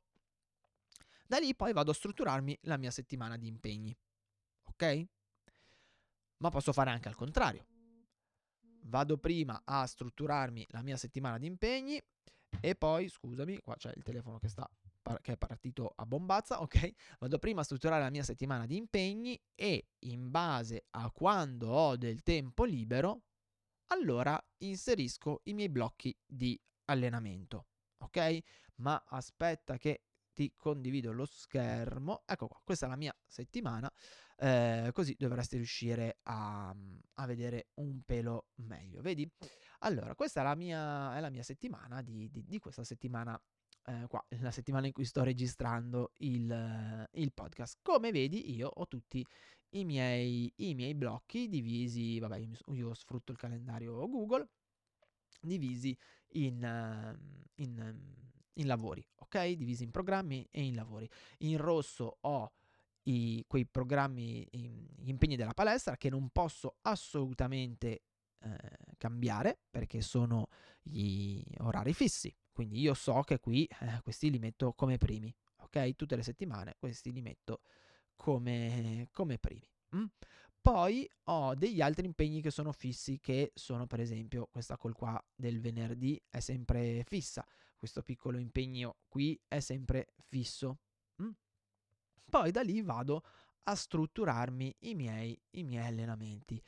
Da 1.26 1.38
lì 1.38 1.54
poi 1.54 1.72
vado 1.72 1.90
a 1.90 1.94
strutturarmi 1.94 2.58
la 2.62 2.76
mia 2.76 2.90
settimana 2.90 3.36
di 3.36 3.46
impegni. 3.46 3.96
Ok? 4.64 5.06
Ma 6.38 6.48
posso 6.48 6.72
fare 6.72 6.90
anche 6.90 7.08
al 7.08 7.14
contrario. 7.14 7.66
Vado 8.82 9.18
prima 9.18 9.62
a 9.64 9.86
strutturarmi 9.86 10.66
la 10.70 10.82
mia 10.82 10.96
settimana 10.96 11.38
di 11.38 11.46
impegni 11.46 12.00
e 12.60 12.74
poi, 12.74 13.08
scusami, 13.08 13.60
qua 13.60 13.76
c'è 13.76 13.92
il 13.94 14.02
telefono 14.02 14.38
che 14.38 14.48
sta 14.48 14.68
che 15.20 15.32
è 15.32 15.36
partito 15.36 15.92
a 15.94 16.06
bombazza, 16.06 16.60
ok? 16.60 16.90
Vado 17.18 17.38
prima 17.38 17.60
a 17.60 17.64
strutturare 17.64 18.02
la 18.02 18.10
mia 18.10 18.22
settimana 18.22 18.66
di 18.66 18.76
impegni 18.76 19.40
e 19.54 19.88
in 20.00 20.30
base 20.30 20.86
a 20.90 21.10
quando 21.10 21.68
ho 21.68 21.96
del 21.96 22.22
tempo 22.22 22.64
libero, 22.64 23.22
allora 23.88 24.40
inserisco 24.58 25.40
i 25.44 25.54
miei 25.54 25.68
blocchi 25.68 26.16
di 26.24 26.60
allenamento, 26.86 27.66
ok? 27.98 28.38
Ma 28.76 29.02
aspetta 29.08 29.76
che 29.76 30.04
ti 30.40 30.54
condivido 30.56 31.12
lo 31.12 31.26
schermo. 31.26 32.22
Ecco 32.24 32.48
qua, 32.48 32.60
questa 32.64 32.86
è 32.86 32.88
la 32.88 32.96
mia 32.96 33.14
settimana, 33.26 33.92
eh, 34.36 34.90
così 34.94 35.14
dovresti 35.18 35.56
riuscire 35.56 36.18
a, 36.22 36.74
a, 37.14 37.26
vedere 37.26 37.68
un 37.74 38.02
pelo 38.04 38.46
meglio. 38.56 39.02
Vedi? 39.02 39.30
Allora, 39.80 40.14
questa 40.14 40.40
è 40.40 40.44
la 40.44 40.54
mia, 40.54 41.14
è 41.14 41.20
la 41.20 41.30
mia 41.30 41.42
settimana 41.42 42.00
di, 42.00 42.30
di, 42.30 42.44
di 42.46 42.58
questa 42.58 42.84
settimana 42.84 43.38
eh, 43.90 44.06
qua, 44.06 44.24
la 44.40 44.50
settimana 44.52 44.86
in 44.86 44.92
cui 44.92 45.04
sto 45.04 45.24
registrando 45.24 46.12
il, 46.18 47.08
il, 47.12 47.32
podcast. 47.32 47.78
Come 47.82 48.12
vedi, 48.12 48.54
io 48.54 48.68
ho 48.68 48.86
tutti 48.86 49.26
i 49.70 49.84
miei, 49.84 50.52
i 50.56 50.74
miei 50.74 50.94
blocchi 50.94 51.48
divisi, 51.48 52.18
vabbè, 52.18 52.38
io, 52.38 52.56
io, 52.74 52.94
sfrutto 52.94 53.32
il 53.32 53.38
calendario 53.38 54.08
Google, 54.08 54.48
divisi 55.40 55.96
in, 56.34 57.18
in, 57.56 58.00
in 58.52 58.66
lavori, 58.66 59.04
ok? 59.16 59.50
Divisi 59.50 59.82
in 59.82 59.90
programmi 59.90 60.46
e 60.50 60.62
in 60.62 60.74
lavori. 60.74 61.08
In 61.38 61.56
rosso 61.58 62.18
ho 62.20 62.52
i, 63.04 63.44
quei 63.48 63.66
programmi, 63.66 64.46
gli 64.50 65.08
impegni 65.08 65.36
della 65.36 65.54
palestra 65.54 65.96
che 65.96 66.10
non 66.10 66.28
posso 66.30 66.76
assolutamente 66.82 68.02
eh, 68.42 68.56
cambiare 68.96 69.58
perché 69.70 70.00
sono 70.00 70.48
gli 70.82 71.42
orari 71.58 71.92
fissi. 71.92 72.34
Quindi 72.60 72.78
io 72.80 72.92
so 72.92 73.22
che 73.22 73.40
qui 73.40 73.64
eh, 73.64 74.00
questi 74.02 74.30
li 74.30 74.38
metto 74.38 74.74
come 74.74 74.98
primi, 74.98 75.34
ok? 75.60 75.96
Tutte 75.96 76.14
le 76.14 76.22
settimane 76.22 76.76
questi 76.78 77.10
li 77.10 77.22
metto 77.22 77.62
come, 78.16 79.08
come 79.12 79.38
primi. 79.38 79.66
Mm? 79.96 80.04
Poi 80.60 81.08
ho 81.24 81.54
degli 81.54 81.80
altri 81.80 82.04
impegni 82.04 82.42
che 82.42 82.50
sono 82.50 82.72
fissi, 82.72 83.18
che 83.18 83.52
sono 83.54 83.86
per 83.86 84.00
esempio 84.00 84.48
questa 84.52 84.76
col 84.76 84.92
qua 84.92 85.18
del 85.34 85.58
venerdì 85.58 86.22
è 86.28 86.40
sempre 86.40 87.02
fissa, 87.08 87.46
questo 87.78 88.02
piccolo 88.02 88.36
impegno 88.36 88.96
qui 89.08 89.40
è 89.48 89.60
sempre 89.60 90.08
fisso. 90.28 90.80
Mm? 91.22 91.30
Poi 92.28 92.50
da 92.50 92.60
lì 92.60 92.82
vado 92.82 93.22
a 93.62 93.74
strutturarmi 93.74 94.76
i 94.80 94.94
miei, 94.94 95.40
i 95.52 95.62
miei 95.62 95.86
allenamenti. 95.86 96.62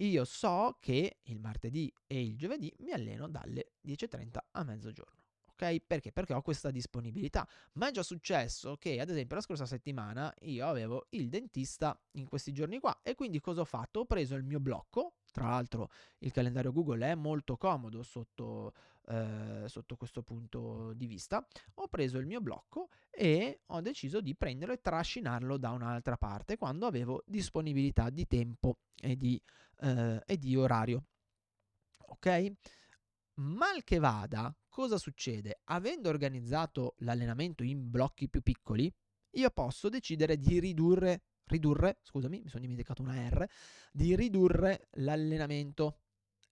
Io 0.00 0.24
so 0.24 0.76
che 0.80 1.18
il 1.24 1.40
martedì 1.40 1.92
e 2.06 2.22
il 2.22 2.36
giovedì 2.36 2.72
mi 2.80 2.92
alleno 2.92 3.28
dalle 3.28 3.72
10.30 3.84 4.36
a 4.52 4.62
mezzogiorno. 4.62 5.16
Ok? 5.50 5.80
Perché? 5.84 6.12
Perché 6.12 6.34
ho 6.34 6.42
questa 6.42 6.70
disponibilità. 6.70 7.48
Ma 7.72 7.88
è 7.88 7.90
già 7.90 8.04
successo 8.04 8.76
che, 8.76 9.00
ad 9.00 9.10
esempio, 9.10 9.34
la 9.34 9.42
scorsa 9.42 9.66
settimana 9.66 10.32
io 10.42 10.66
avevo 10.68 11.06
il 11.10 11.28
dentista 11.28 12.00
in 12.12 12.28
questi 12.28 12.52
giorni 12.52 12.78
qua. 12.78 13.00
E 13.02 13.16
quindi 13.16 13.40
cosa 13.40 13.62
ho 13.62 13.64
fatto? 13.64 14.00
Ho 14.00 14.04
preso 14.04 14.36
il 14.36 14.44
mio 14.44 14.60
blocco. 14.60 15.14
Tra 15.30 15.48
l'altro, 15.48 15.90
il 16.18 16.32
calendario 16.32 16.72
Google 16.72 17.10
è 17.10 17.14
molto 17.14 17.56
comodo 17.56 18.02
sotto, 18.02 18.72
eh, 19.06 19.64
sotto 19.66 19.96
questo 19.96 20.22
punto 20.22 20.92
di 20.94 21.06
vista. 21.06 21.46
Ho 21.74 21.88
preso 21.88 22.18
il 22.18 22.26
mio 22.26 22.40
blocco 22.40 22.88
e 23.10 23.60
ho 23.66 23.80
deciso 23.80 24.20
di 24.20 24.34
prenderlo 24.34 24.74
e 24.74 24.80
trascinarlo 24.80 25.56
da 25.56 25.70
un'altra 25.70 26.16
parte 26.16 26.56
quando 26.56 26.86
avevo 26.86 27.22
disponibilità 27.26 28.10
di 28.10 28.26
tempo 28.26 28.78
e 29.00 29.16
di, 29.16 29.40
eh, 29.80 30.22
e 30.24 30.38
di 30.38 30.56
orario. 30.56 31.04
Ok? 32.06 32.52
Mal 33.34 33.84
che 33.84 33.98
vada, 33.98 34.52
cosa 34.68 34.98
succede? 34.98 35.60
Avendo 35.64 36.08
organizzato 36.08 36.94
l'allenamento 36.98 37.62
in 37.62 37.88
blocchi 37.88 38.28
più 38.28 38.42
piccoli, 38.42 38.92
io 39.32 39.50
posso 39.50 39.88
decidere 39.88 40.38
di 40.38 40.58
ridurre, 40.58 41.22
ridurre, 41.48 41.98
scusami, 42.02 42.42
mi 42.42 42.48
sono 42.48 42.62
dimenticato 42.62 43.02
una 43.02 43.28
R, 43.28 43.46
di 43.92 44.14
ridurre 44.14 44.88
l'allenamento. 44.92 46.00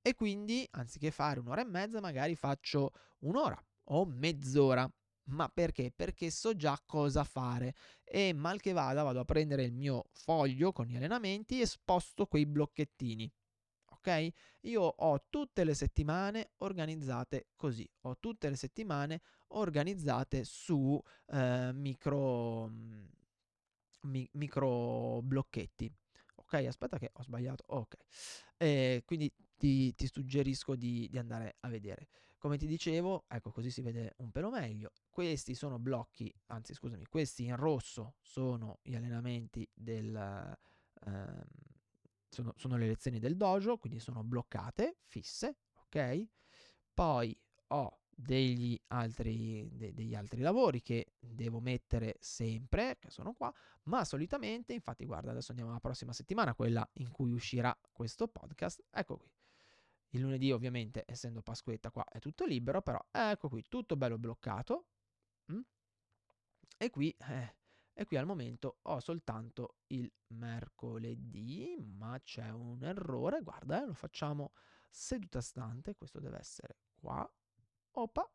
E 0.02 0.14
quindi, 0.14 0.66
anziché 0.72 1.10
fare 1.10 1.40
un'ora 1.40 1.62
e 1.62 1.66
mezza, 1.66 2.00
magari 2.00 2.34
faccio 2.34 2.92
un'ora 3.20 3.60
o 3.90 4.04
mezz'ora. 4.06 4.90
Ma 5.28 5.48
perché? 5.48 5.92
Perché 5.94 6.30
so 6.30 6.54
già 6.54 6.80
cosa 6.86 7.24
fare 7.24 7.74
e 8.04 8.32
mal 8.32 8.60
che 8.60 8.72
vada 8.72 9.02
vado 9.02 9.18
a 9.20 9.24
prendere 9.24 9.64
il 9.64 9.72
mio 9.72 10.04
foglio 10.12 10.70
con 10.70 10.86
gli 10.86 10.94
allenamenti 10.94 11.60
e 11.60 11.66
sposto 11.66 12.26
quei 12.26 12.46
blocchettini 12.46 13.28
ok? 14.06 14.28
Io 14.62 14.82
ho 14.82 15.26
tutte 15.28 15.64
le 15.64 15.74
settimane 15.74 16.52
organizzate 16.58 17.48
così, 17.56 17.88
ho 18.02 18.16
tutte 18.18 18.48
le 18.48 18.56
settimane 18.56 19.20
organizzate 19.48 20.44
su 20.44 21.00
eh, 21.26 21.72
micro, 21.72 22.68
mm, 22.68 23.04
mi, 24.02 24.28
micro 24.32 25.20
blocchetti. 25.22 25.92
Ok, 26.36 26.54
aspetta 26.66 26.98
che 26.98 27.10
ho 27.12 27.22
sbagliato. 27.22 27.64
Ok, 27.68 27.96
eh, 28.58 29.02
quindi 29.04 29.32
ti, 29.56 29.94
ti 29.94 30.06
suggerisco 30.06 30.76
di, 30.76 31.08
di, 31.10 31.18
andare 31.18 31.56
a 31.60 31.68
vedere. 31.68 32.08
Come 32.38 32.58
ti 32.58 32.66
dicevo, 32.66 33.24
ecco 33.28 33.50
così 33.50 33.70
si 33.70 33.82
vede 33.82 34.14
un 34.18 34.30
pelo 34.30 34.50
meglio. 34.50 34.92
Questi 35.08 35.54
sono 35.54 35.78
blocchi, 35.78 36.32
anzi 36.46 36.74
scusami, 36.74 37.06
questi 37.06 37.44
in 37.44 37.56
rosso 37.56 38.16
sono 38.20 38.78
gli 38.82 38.94
allenamenti 38.94 39.68
del, 39.72 40.14
ehm, 41.06 41.44
sono, 42.28 42.52
sono 42.56 42.76
le 42.76 42.86
lezioni 42.86 43.18
del 43.18 43.36
dojo, 43.36 43.78
quindi 43.78 43.98
sono 43.98 44.22
bloccate, 44.22 44.98
fisse, 45.06 45.56
ok? 45.86 46.26
Poi 46.92 47.36
ho 47.68 48.00
degli 48.18 48.80
altri, 48.88 49.68
de, 49.72 49.92
degli 49.92 50.14
altri 50.14 50.40
lavori 50.40 50.80
che 50.80 51.12
devo 51.18 51.60
mettere 51.60 52.16
sempre, 52.18 52.96
che 52.98 53.10
sono 53.10 53.34
qua, 53.34 53.52
ma 53.84 54.04
solitamente, 54.04 54.72
infatti 54.72 55.04
guarda, 55.04 55.32
adesso 55.32 55.50
andiamo 55.50 55.70
alla 55.70 55.80
prossima 55.80 56.14
settimana, 56.14 56.54
quella 56.54 56.88
in 56.94 57.10
cui 57.10 57.30
uscirà 57.30 57.78
questo 57.92 58.26
podcast, 58.26 58.82
ecco 58.90 59.18
qui. 59.18 59.30
Il 60.10 60.22
lunedì 60.22 60.50
ovviamente, 60.50 61.04
essendo 61.06 61.42
Pasquetta 61.42 61.90
qua, 61.90 62.04
è 62.08 62.18
tutto 62.18 62.46
libero, 62.46 62.80
però 62.80 62.98
ecco 63.10 63.48
qui, 63.50 63.62
tutto 63.68 63.96
bello 63.96 64.16
bloccato. 64.16 64.86
Mm? 65.52 65.60
E 66.78 66.90
qui 66.90 67.14
eh, 67.18 67.54
e 67.98 68.04
qui 68.04 68.18
al 68.18 68.26
momento 68.26 68.78
ho 68.82 69.00
soltanto 69.00 69.76
il 69.88 70.10
mercoledì, 70.28 71.76
ma 71.78 72.20
c'è 72.22 72.50
un 72.50 72.82
errore, 72.82 73.40
guarda, 73.40 73.82
eh, 73.82 73.86
lo 73.86 73.94
facciamo 73.94 74.52
seduta 74.90 75.40
stante, 75.40 75.94
questo 75.94 76.20
deve 76.20 76.38
essere 76.38 76.76
qua, 76.94 77.26
opa, 77.96 78.30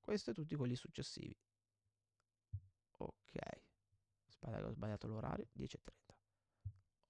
questo 0.00 0.30
e 0.30 0.34
tutti 0.34 0.54
quelli 0.54 0.74
successivi. 0.76 1.36
Ok, 2.98 3.30
che 3.30 4.62
ho 4.62 4.70
sbagliato 4.70 5.06
l'orario, 5.06 5.48
10.30. 5.52 6.14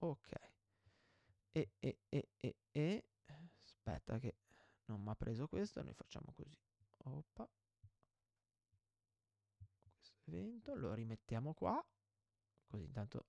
Ok, 0.00 0.32
e, 1.52 1.70
e, 1.80 1.98
e, 2.08 2.28
e, 2.38 2.56
e, 2.70 3.04
aspetta 3.64 4.18
che 4.18 4.36
non 4.86 5.02
mi 5.02 5.10
ha 5.10 5.16
preso 5.16 5.48
questo, 5.48 5.82
noi 5.82 5.94
facciamo 5.94 6.32
così, 6.34 6.56
opa, 6.98 7.48
evento, 10.26 10.74
lo 10.74 10.92
rimettiamo 10.94 11.54
qua, 11.54 11.84
così 12.66 12.84
intanto 12.84 13.26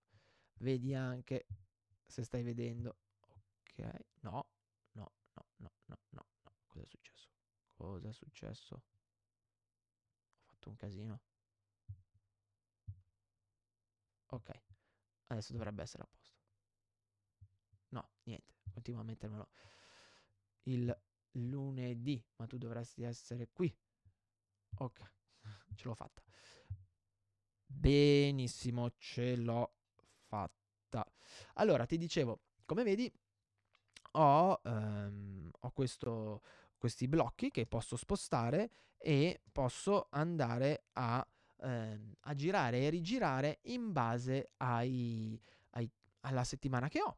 vedi 0.60 0.94
anche 0.94 1.48
se 2.06 2.24
stai 2.24 2.44
vedendo. 2.44 2.98
Ok, 3.62 4.06
no, 4.22 4.50
no, 4.92 5.12
no, 5.34 5.46
no, 5.58 5.72
no, 5.86 5.98
no, 6.10 6.26
no. 6.44 6.54
Cosa 6.68 6.84
è 6.84 6.88
successo? 6.88 7.19
Cosa 7.80 8.10
è 8.10 8.12
successo? 8.12 8.76
Ho 8.76 8.82
fatto 10.44 10.68
un 10.68 10.76
casino. 10.76 11.22
Ok, 14.32 14.52
adesso 15.28 15.54
dovrebbe 15.54 15.84
essere 15.84 16.04
a 16.04 16.08
posto. 16.12 16.38
No, 17.92 18.10
niente, 18.24 18.54
continuo 18.70 19.00
a 19.00 19.06
mettermelo 19.06 19.50
il 20.64 20.94
lunedì, 21.32 22.22
ma 22.36 22.48
tu 22.48 22.58
dovresti 22.58 23.04
essere 23.04 23.48
qui. 23.54 23.74
Ok, 24.80 25.00
ce 25.76 25.88
l'ho 25.88 25.96
fatta. 25.96 26.22
Benissimo, 27.66 28.92
ce 28.98 29.38
l'ho 29.38 29.74
fatta. 30.28 31.10
Allora, 31.54 31.86
ti 31.86 31.98
dicevo, 31.98 32.42
come 32.66 32.84
vedi, 32.84 33.10
ho, 34.14 34.62
ehm, 34.64 35.50
ho 35.60 35.72
questo, 35.72 36.42
questi 36.80 37.08
blocchi 37.08 37.52
che 37.52 37.68
posso 37.68 37.96
spostare 37.96 38.72
e 38.98 39.42
posso 39.52 40.08
andare 40.10 40.86
a, 40.94 41.26
ehm, 41.62 42.14
a 42.22 42.34
girare 42.34 42.80
e 42.80 42.90
rigirare 42.90 43.60
in 43.64 43.92
base 43.92 44.52
ai, 44.58 45.40
ai, 45.72 45.88
alla 46.22 46.44
settimana 46.44 46.88
che 46.88 47.02
ho. 47.02 47.18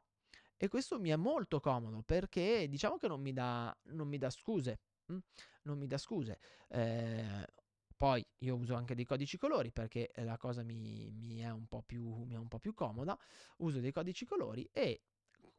E 0.58 0.68
questo 0.68 1.00
mi 1.00 1.10
è 1.10 1.16
molto 1.16 1.60
comodo 1.60 2.04
perché 2.04 2.68
diciamo 2.68 2.98
che 2.98 3.08
non 3.08 3.22
mi 3.22 3.34
dà, 3.34 3.76
non 3.84 4.08
mi 4.08 4.18
dà 4.18 4.30
scuse. 4.30 4.80
Hm? 5.06 5.18
Non 5.64 5.78
mi 5.78 5.88
dà 5.88 5.98
scuse. 5.98 6.40
Eh, 6.70 7.48
poi 7.96 8.26
io 8.40 8.56
uso 8.56 8.74
anche 8.74 8.96
dei 8.96 9.06
codici 9.06 9.38
colori 9.38 9.72
perché 9.72 10.12
la 10.16 10.38
cosa 10.38 10.64
mi, 10.64 11.12
mi, 11.12 11.38
è 11.40 11.54
più, 11.86 12.24
mi 12.24 12.34
è 12.34 12.38
un 12.38 12.48
po' 12.48 12.60
più 12.60 12.74
comoda. 12.74 13.18
Uso 13.58 13.80
dei 13.80 13.92
codici 13.92 14.26
colori 14.26 14.68
e 14.72 15.02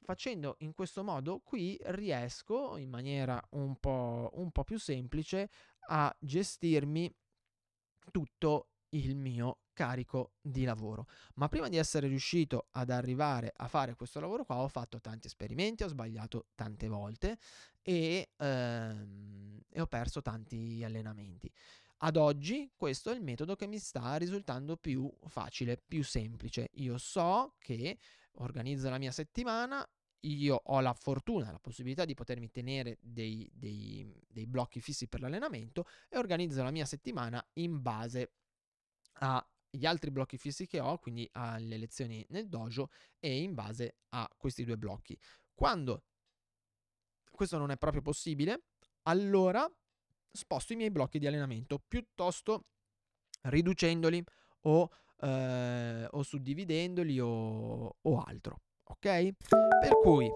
facendo 0.02 0.56
in 0.58 0.72
questo 0.74 1.02
modo 1.02 1.40
qui 1.40 1.78
riesco 1.86 2.76
in 2.76 2.90
maniera 2.90 3.40
un 3.50 3.76
po', 3.76 4.30
un 4.34 4.50
po 4.50 4.64
più 4.64 4.78
semplice 4.78 5.50
a 5.88 6.14
gestirmi 6.18 7.12
tutto 8.10 8.68
il 8.90 9.16
mio 9.16 9.58
carico 9.72 10.32
di 10.40 10.64
lavoro. 10.64 11.06
Ma 11.34 11.48
prima 11.48 11.68
di 11.68 11.76
essere 11.76 12.06
riuscito 12.06 12.68
ad 12.72 12.90
arrivare 12.90 13.52
a 13.56 13.68
fare 13.68 13.94
questo 13.94 14.20
lavoro 14.20 14.44
qua 14.44 14.56
ho 14.56 14.68
fatto 14.68 15.00
tanti 15.00 15.26
esperimenti, 15.26 15.82
ho 15.82 15.88
sbagliato 15.88 16.46
tante 16.54 16.88
volte 16.88 17.38
e, 17.80 18.32
ehm, 18.36 19.60
e 19.70 19.80
ho 19.80 19.86
perso 19.86 20.20
tanti 20.20 20.82
allenamenti. 20.84 21.50
Ad 22.04 22.16
oggi 22.16 22.70
questo 22.76 23.10
è 23.10 23.14
il 23.14 23.22
metodo 23.22 23.54
che 23.54 23.66
mi 23.66 23.78
sta 23.78 24.16
risultando 24.16 24.76
più 24.76 25.10
facile, 25.28 25.76
più 25.76 26.02
semplice. 26.02 26.68
Io 26.74 26.98
so 26.98 27.54
che 27.58 27.96
organizzo 28.36 28.88
la 28.88 28.98
mia 28.98 29.12
settimana, 29.12 29.86
io 30.20 30.60
ho 30.64 30.80
la 30.80 30.92
fortuna, 30.94 31.50
la 31.50 31.58
possibilità 31.58 32.04
di 32.04 32.14
potermi 32.14 32.50
tenere 32.50 32.98
dei, 33.00 33.50
dei, 33.52 34.24
dei 34.28 34.46
blocchi 34.46 34.80
fissi 34.80 35.08
per 35.08 35.20
l'allenamento 35.20 35.86
e 36.08 36.18
organizzo 36.18 36.62
la 36.62 36.70
mia 36.70 36.86
settimana 36.86 37.44
in 37.54 37.82
base 37.82 38.32
agli 39.14 39.84
altri 39.84 40.10
blocchi 40.10 40.38
fissi 40.38 40.66
che 40.66 40.80
ho, 40.80 40.98
quindi 40.98 41.28
alle 41.32 41.76
lezioni 41.76 42.24
nel 42.30 42.48
dojo 42.48 42.90
e 43.18 43.42
in 43.42 43.54
base 43.54 43.96
a 44.10 44.28
questi 44.36 44.64
due 44.64 44.78
blocchi. 44.78 45.18
Quando 45.54 46.04
questo 47.30 47.58
non 47.58 47.70
è 47.70 47.76
proprio 47.76 48.02
possibile, 48.02 48.64
allora 49.02 49.68
sposto 50.30 50.72
i 50.72 50.76
miei 50.76 50.90
blocchi 50.90 51.18
di 51.18 51.26
allenamento 51.26 51.78
piuttosto 51.86 52.66
riducendoli 53.42 54.22
o, 54.62 54.90
eh, 55.22 56.06
o 56.10 56.22
suddividendoli 56.22 57.20
o, 57.20 57.96
o 58.00 58.18
altro. 58.18 58.60
Ok? 58.84 59.34
Per 59.80 59.98
cui 60.02 60.28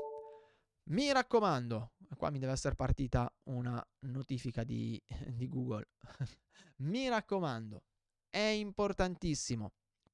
mi 0.84 1.12
raccomando, 1.12 1.92
qua 2.16 2.30
mi 2.30 2.38
deve 2.38 2.52
essere 2.52 2.76
partita 2.76 3.32
una 3.44 3.84
notifica 4.00 4.64
di, 4.64 5.00
di 5.26 5.48
Google. 5.48 5.88
mi 6.78 7.08
raccomando, 7.08 7.82
è 8.30 8.38
importantissimo. 8.38 9.72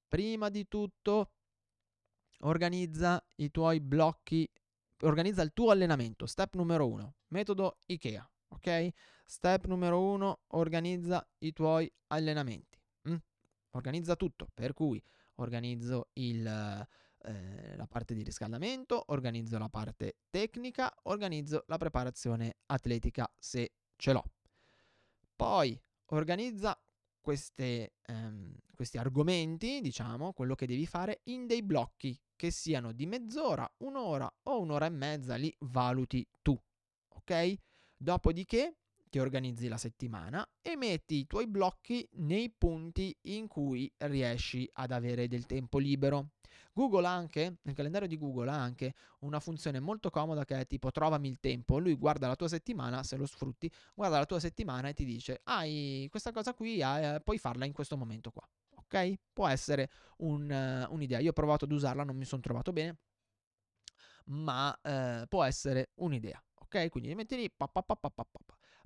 Prima 0.09 0.49
di 0.49 0.67
tutto, 0.69 1.33
organizza 2.41 3.23
i 3.37 3.51
tuoi 3.51 3.81
blocchi, 3.81 4.51
organizza 5.03 5.43
il 5.43 5.53
tuo 5.53 5.71
allenamento. 5.71 6.27
Step 6.27 6.55
numero 6.55 6.89
uno, 6.89 7.15
metodo 7.29 7.79
IKEA. 7.87 8.27
Ok? 8.49 8.89
Step 9.25 9.67
numero 9.67 10.03
uno, 10.03 10.43
organizza 10.49 11.27
i 11.39 11.53
tuoi 11.53 11.91
allenamenti. 12.09 12.82
Organizza 13.73 14.17
tutto, 14.17 14.49
per 14.53 14.73
cui 14.73 15.03
organizzo 15.37 16.09
il, 16.15 16.47
eh, 16.47 17.77
la 17.77 17.87
parte 17.87 18.15
di 18.15 18.23
riscaldamento, 18.23 19.05
organizzo 19.09 19.59
la 19.59 19.69
parte 19.69 20.19
tecnica, 20.31 20.95
organizzo 21.05 21.65
la 21.67 21.79
preparazione 21.79 22.57
atletica 22.67 23.31
se 23.39 23.73
ce 23.97 24.13
l'ho. 24.13 24.25
Poi 25.35 25.81
organizza 26.07 26.79
queste, 27.21 27.95
ehm, 28.03 28.55
questi 28.75 28.99
argomenti, 28.99 29.81
diciamo, 29.81 30.33
quello 30.33 30.55
che 30.55 30.67
devi 30.67 30.87
fare 30.87 31.21
in 31.25 31.47
dei 31.47 31.63
blocchi 31.63 32.21
che 32.37 32.51
siano 32.51 32.93
di 32.93 33.07
mezz'ora, 33.07 33.71
un'ora 33.79 34.31
o 34.45 34.61
un'ora 34.61 34.87
e 34.87 34.91
mezza, 34.91 35.37
li 35.37 35.55
valuti 35.61 36.29
tu. 36.43 36.61
Ok? 37.15 37.55
Dopodiché 37.97 38.82
ti 39.13 39.19
organizzi 39.19 39.69
la 39.69 39.77
settimana 39.77 40.43
e 40.63 40.75
metti 40.75 41.17
i 41.17 41.27
tuoi 41.27 41.47
blocchi 41.47 42.09
nei 42.13 42.49
punti 42.49 43.15
in 43.25 43.47
cui 43.47 43.93
riesci 43.99 44.67
ad 44.73 44.91
avere 44.91 45.29
del 45.29 45.45
tempo 45.45 45.77
libero. 45.77 46.31
Google 46.73 47.07
ha 47.07 47.13
anche, 47.13 47.59
nel 47.61 47.75
calendario 47.75 48.09
di 48.09 48.17
Google 48.17 48.49
ha 48.49 48.59
anche 48.59 48.95
una 49.19 49.39
funzione 49.39 49.81
molto 49.81 50.09
comoda 50.09 50.47
che 50.47 50.61
è 50.61 50.67
tipo 50.67 50.91
trovami 50.91 51.29
il 51.29 51.41
tempo. 51.41 51.79
Lui 51.79 51.95
guarda 51.97 52.27
la 52.27 52.37
tua 52.37 52.49
settimana, 52.49 53.03
se 53.03 53.19
lo 53.19 53.27
sfrutti, 53.27 53.71
guarda 53.95 54.17
la 54.19 54.25
tua 54.25 54.41
settimana 54.41 54.89
e 54.89 54.95
ti 54.95 55.05
dice 55.05 55.43
hai 55.45 56.09
questa 56.11 56.33
cosa 56.33 56.55
qui, 56.55 56.81
eh, 56.81 57.21
puoi 57.23 57.37
farla 57.37 57.67
in 57.67 57.75
questo 57.75 57.99
momento 57.99 58.31
qua. 58.31 58.49
Ok? 58.77 59.19
Può 59.31 59.47
essere 59.47 59.91
un, 60.19 60.49
uh, 60.89 60.91
un'idea. 60.91 61.19
Io 61.19 61.31
ho 61.31 61.35
provato 61.35 61.67
ad 61.67 61.73
usarla, 61.73 62.03
non 62.03 62.17
mi 62.17 62.25
sono 62.25 62.41
trovato 62.41 62.73
bene, 62.73 62.97
ma 64.29 64.71
uh, 64.71 65.27
può 65.29 65.45
essere 65.45 65.91
un'idea. 65.97 66.43
Ok? 66.61 66.89
Quindi 66.89 67.15
metti 67.15 67.37
lì, 67.37 67.51
pa, 67.51 67.69
pa, 67.69 67.83
pa. 67.83 67.99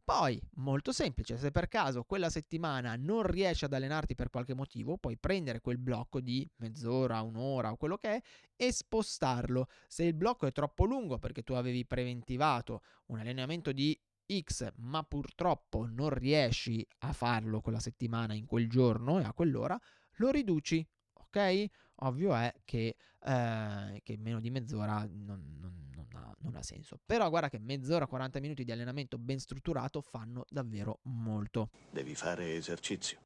Poi, 0.07 0.41
molto 0.59 0.93
semplice, 0.93 1.37
se 1.37 1.51
per 1.51 1.67
caso 1.67 2.05
quella 2.05 2.31
settimana 2.31 2.95
non 2.95 3.25
riesci 3.25 3.65
ad 3.65 3.73
allenarti 3.73 4.15
per 4.15 4.31
qualche 4.31 4.55
motivo, 4.55 4.99
puoi 4.99 5.19
prendere 5.19 5.61
quel 5.61 5.79
blocco 5.79 6.21
di 6.21 6.49
mezz'ora, 6.59 7.23
un'ora 7.23 7.73
o 7.73 7.77
quello 7.77 7.97
che 7.97 8.15
è 8.15 8.23
e 8.55 8.71
spostarlo. 8.71 9.67
Se 9.89 10.05
il 10.05 10.15
blocco 10.15 10.47
è 10.47 10.53
troppo 10.53 10.85
lungo 10.85 11.19
perché 11.19 11.43
tu 11.43 11.55
avevi 11.55 11.85
preventivato 11.85 12.85
un 13.07 13.19
allenamento 13.19 13.73
di 13.73 14.01
X, 14.33 14.75
ma 14.77 15.03
purtroppo 15.03 15.89
non 15.91 16.11
riesci 16.11 16.87
a 16.99 17.13
farlo 17.13 17.61
quella 17.61 17.81
settimana 17.81 18.33
in 18.33 18.47
quel 18.47 18.69
giorno 18.69 19.19
e 19.19 19.25
a 19.25 19.33
quell'ora, 19.33 19.77
lo 20.19 20.31
riduci, 20.31 20.89
ok? 21.37 21.67
Ovvio 22.01 22.35
è 22.35 22.53
che, 22.65 22.97
eh, 23.25 24.01
che 24.03 24.17
meno 24.19 24.41
di 24.41 24.51
mezz'ora 24.51 25.07
non, 25.11 25.59
non 25.59 26.07
ha, 26.15 26.35
non 26.41 26.57
ha 26.57 26.63
senso. 26.63 26.99
Però 27.05 27.29
guarda 27.29 27.49
che 27.49 27.59
mezz'ora, 27.59 28.07
40 28.07 28.41
minuti 28.41 28.65
di 28.65 28.73
allenamento 28.73 29.19
ben 29.19 29.39
strutturato 29.39 30.01
fanno 30.01 30.45
davvero 30.49 31.01
molto. 31.03 31.71
Devi 31.91 32.15
fare 32.15 32.55
esercizio. 32.55 33.21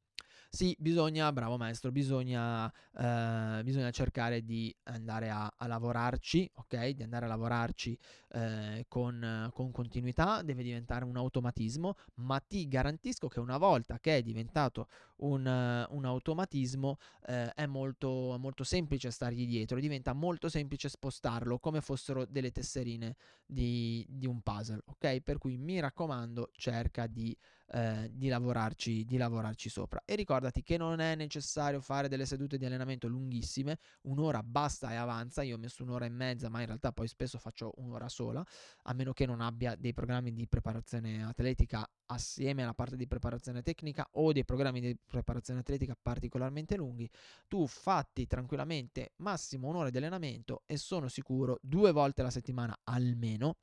Sì, 0.53 0.75
bisogna, 0.77 1.31
bravo 1.31 1.55
maestro, 1.55 1.93
bisogna, 1.93 2.69
eh, 2.97 3.61
bisogna 3.63 3.89
cercare 3.89 4.43
di 4.43 4.75
andare 4.83 5.29
a, 5.29 5.49
a, 5.55 5.65
lavorarci, 5.65 6.51
ok? 6.55 6.89
Di 6.89 7.03
andare 7.03 7.23
a 7.23 7.29
lavorarci 7.29 7.97
eh, 8.33 8.83
con, 8.89 9.49
con, 9.53 9.71
continuità, 9.71 10.41
deve 10.41 10.61
diventare 10.61 11.05
un 11.05 11.15
automatismo, 11.15 11.95
ma 12.15 12.37
ti 12.41 12.67
garantisco 12.67 13.29
che 13.29 13.39
una 13.39 13.57
volta 13.57 13.97
che 14.01 14.17
è 14.17 14.21
diventato 14.21 14.89
un, 15.19 15.45
un 15.89 16.05
automatismo 16.05 16.97
eh, 17.27 17.53
è 17.53 17.65
molto, 17.65 18.35
molto 18.37 18.65
semplice 18.65 19.09
stargli 19.09 19.47
dietro, 19.47 19.79
diventa 19.79 20.11
molto 20.11 20.49
semplice 20.49 20.89
spostarlo 20.89 21.59
come 21.59 21.79
fossero 21.79 22.25
delle 22.25 22.51
tesserine 22.51 23.15
di, 23.45 24.05
di 24.09 24.27
un 24.27 24.41
puzzle, 24.41 24.81
ok? 24.83 25.21
Per 25.21 25.37
cui 25.37 25.55
mi 25.55 25.79
raccomando, 25.79 26.49
cerca 26.57 27.07
di 27.07 27.33
eh, 27.73 28.09
di, 28.13 28.27
lavorarci, 28.27 29.05
di 29.05 29.17
lavorarci 29.17 29.69
sopra. 29.69 30.01
E 30.05 30.15
ricordati 30.15 30.61
che 30.61 30.77
non 30.77 30.99
è 30.99 31.15
necessario 31.15 31.79
fare 31.81 32.07
delle 32.07 32.25
sedute 32.25 32.57
di 32.57 32.65
allenamento 32.65 33.07
lunghissime, 33.07 33.79
un'ora 34.03 34.43
basta 34.43 34.91
e 34.91 34.95
avanza. 34.95 35.41
Io 35.41 35.55
ho 35.55 35.59
messo 35.59 35.83
un'ora 35.83 36.05
e 36.05 36.09
mezza, 36.09 36.49
ma 36.49 36.59
in 36.59 36.67
realtà 36.67 36.91
poi 36.91 37.07
spesso 37.07 37.37
faccio 37.37 37.73
un'ora 37.77 38.09
sola, 38.09 38.45
a 38.83 38.93
meno 38.93 39.13
che 39.13 39.25
non 39.25 39.41
abbia 39.41 39.75
dei 39.75 39.93
programmi 39.93 40.31
di 40.33 40.47
preparazione 40.47 41.23
atletica 41.23 41.89
assieme 42.07 42.63
alla 42.63 42.73
parte 42.73 42.97
di 42.97 43.07
preparazione 43.07 43.61
tecnica 43.61 44.05
o 44.13 44.33
dei 44.33 44.43
programmi 44.43 44.81
di 44.81 44.97
preparazione 45.07 45.61
atletica 45.61 45.95
particolarmente 45.99 46.75
lunghi, 46.75 47.09
tu 47.47 47.65
fatti 47.67 48.27
tranquillamente 48.27 49.13
massimo 49.17 49.69
un'ora 49.69 49.89
di 49.89 49.97
allenamento 49.97 50.63
e 50.65 50.75
sono 50.75 51.07
sicuro 51.07 51.57
due 51.61 51.91
volte 51.93 52.19
alla 52.19 52.29
settimana 52.29 52.77
almeno 52.83 53.55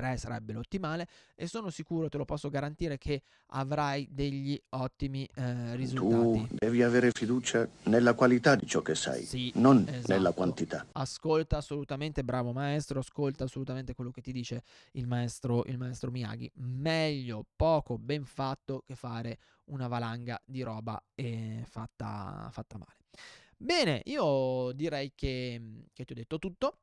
3 0.00 0.16
sarebbe 0.16 0.54
l'ottimale 0.54 1.06
e 1.34 1.46
sono 1.46 1.68
sicuro, 1.68 2.08
te 2.08 2.16
lo 2.16 2.24
posso 2.24 2.48
garantire, 2.48 2.96
che 2.96 3.22
avrai 3.48 4.08
degli 4.10 4.58
ottimi 4.70 5.28
eh, 5.34 5.76
risultati. 5.76 6.48
Tu 6.48 6.54
devi 6.58 6.82
avere 6.82 7.10
fiducia 7.10 7.68
nella 7.84 8.14
qualità 8.14 8.56
di 8.56 8.66
ciò 8.66 8.80
che 8.80 8.94
sai, 8.94 9.24
sì, 9.24 9.52
non 9.56 9.84
esatto. 9.86 10.12
nella 10.12 10.32
quantità. 10.32 10.86
Ascolta 10.92 11.58
assolutamente, 11.58 12.24
bravo 12.24 12.52
maestro, 12.52 13.00
ascolta 13.00 13.44
assolutamente 13.44 13.94
quello 13.94 14.10
che 14.10 14.22
ti 14.22 14.32
dice 14.32 14.62
il 14.92 15.06
maestro, 15.06 15.64
il 15.66 15.76
maestro 15.76 16.10
Miyagi. 16.10 16.50
Meglio 16.54 17.44
poco 17.54 17.98
ben 17.98 18.24
fatto 18.24 18.82
che 18.86 18.94
fare 18.94 19.38
una 19.64 19.86
valanga 19.86 20.40
di 20.46 20.62
roba 20.62 21.00
eh, 21.14 21.62
fatta, 21.68 22.48
fatta 22.50 22.78
male. 22.78 22.96
Bene, 23.54 24.00
io 24.06 24.72
direi 24.72 25.12
che, 25.14 25.60
che 25.92 26.04
ti 26.06 26.12
ho 26.12 26.16
detto 26.16 26.38
tutto. 26.38 26.78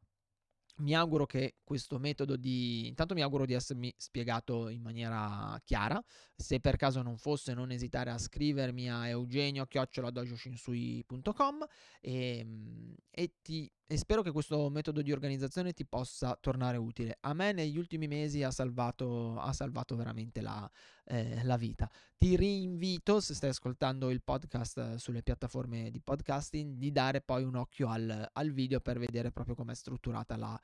Mi 0.79 0.95
auguro 0.95 1.25
che 1.25 1.55
questo 1.63 1.97
metodo 1.97 2.35
di... 2.35 2.87
Intanto 2.87 3.15
mi 3.15 3.21
auguro 3.21 3.45
di 3.45 3.53
essermi 3.53 3.91
spiegato 3.97 4.69
in 4.69 4.81
maniera 4.81 5.59
chiara. 5.63 5.99
Se 6.35 6.59
per 6.59 6.75
caso 6.75 7.01
non 7.01 7.17
fosse, 7.17 7.55
non 7.55 7.71
esitare 7.71 8.11
a 8.11 8.19
scrivermi 8.19 8.91
a 8.91 9.07
eugenio-dojoshinsui.com 9.07 11.65
e, 11.99 12.37
ehm, 12.37 12.93
e, 13.09 13.33
ti, 13.41 13.67
e 13.89 13.97
spero 13.97 14.21
che 14.21 14.31
questo 14.31 14.69
metodo 14.69 15.01
di 15.01 15.13
organizzazione 15.13 15.71
ti 15.71 15.85
possa 15.85 16.37
tornare 16.39 16.75
utile. 16.75 17.17
A 17.21 17.33
me 17.33 17.53
negli 17.53 17.77
ultimi 17.77 18.07
mesi 18.07 18.43
ha 18.43 18.51
salvato, 18.51 19.39
ha 19.39 19.53
salvato 19.53 19.95
veramente 19.95 20.41
la, 20.41 20.69
eh, 21.05 21.41
la 21.43 21.55
vita. 21.55 21.89
Ti 22.17 22.35
rinvito, 22.35 23.21
se 23.21 23.33
stai 23.33 23.51
ascoltando 23.51 24.09
il 24.09 24.21
podcast 24.21 24.95
sulle 24.95 25.23
piattaforme 25.23 25.89
di 25.89 26.01
podcasting, 26.01 26.75
di 26.75 26.91
dare 26.91 27.21
poi 27.21 27.43
un 27.43 27.55
occhio 27.55 27.87
al, 27.87 28.29
al 28.33 28.51
video 28.51 28.81
per 28.81 28.99
vedere 28.99 29.31
proprio 29.31 29.55
come 29.55 29.71
è 29.71 29.75
strutturata 29.75 30.35
la, 30.35 30.59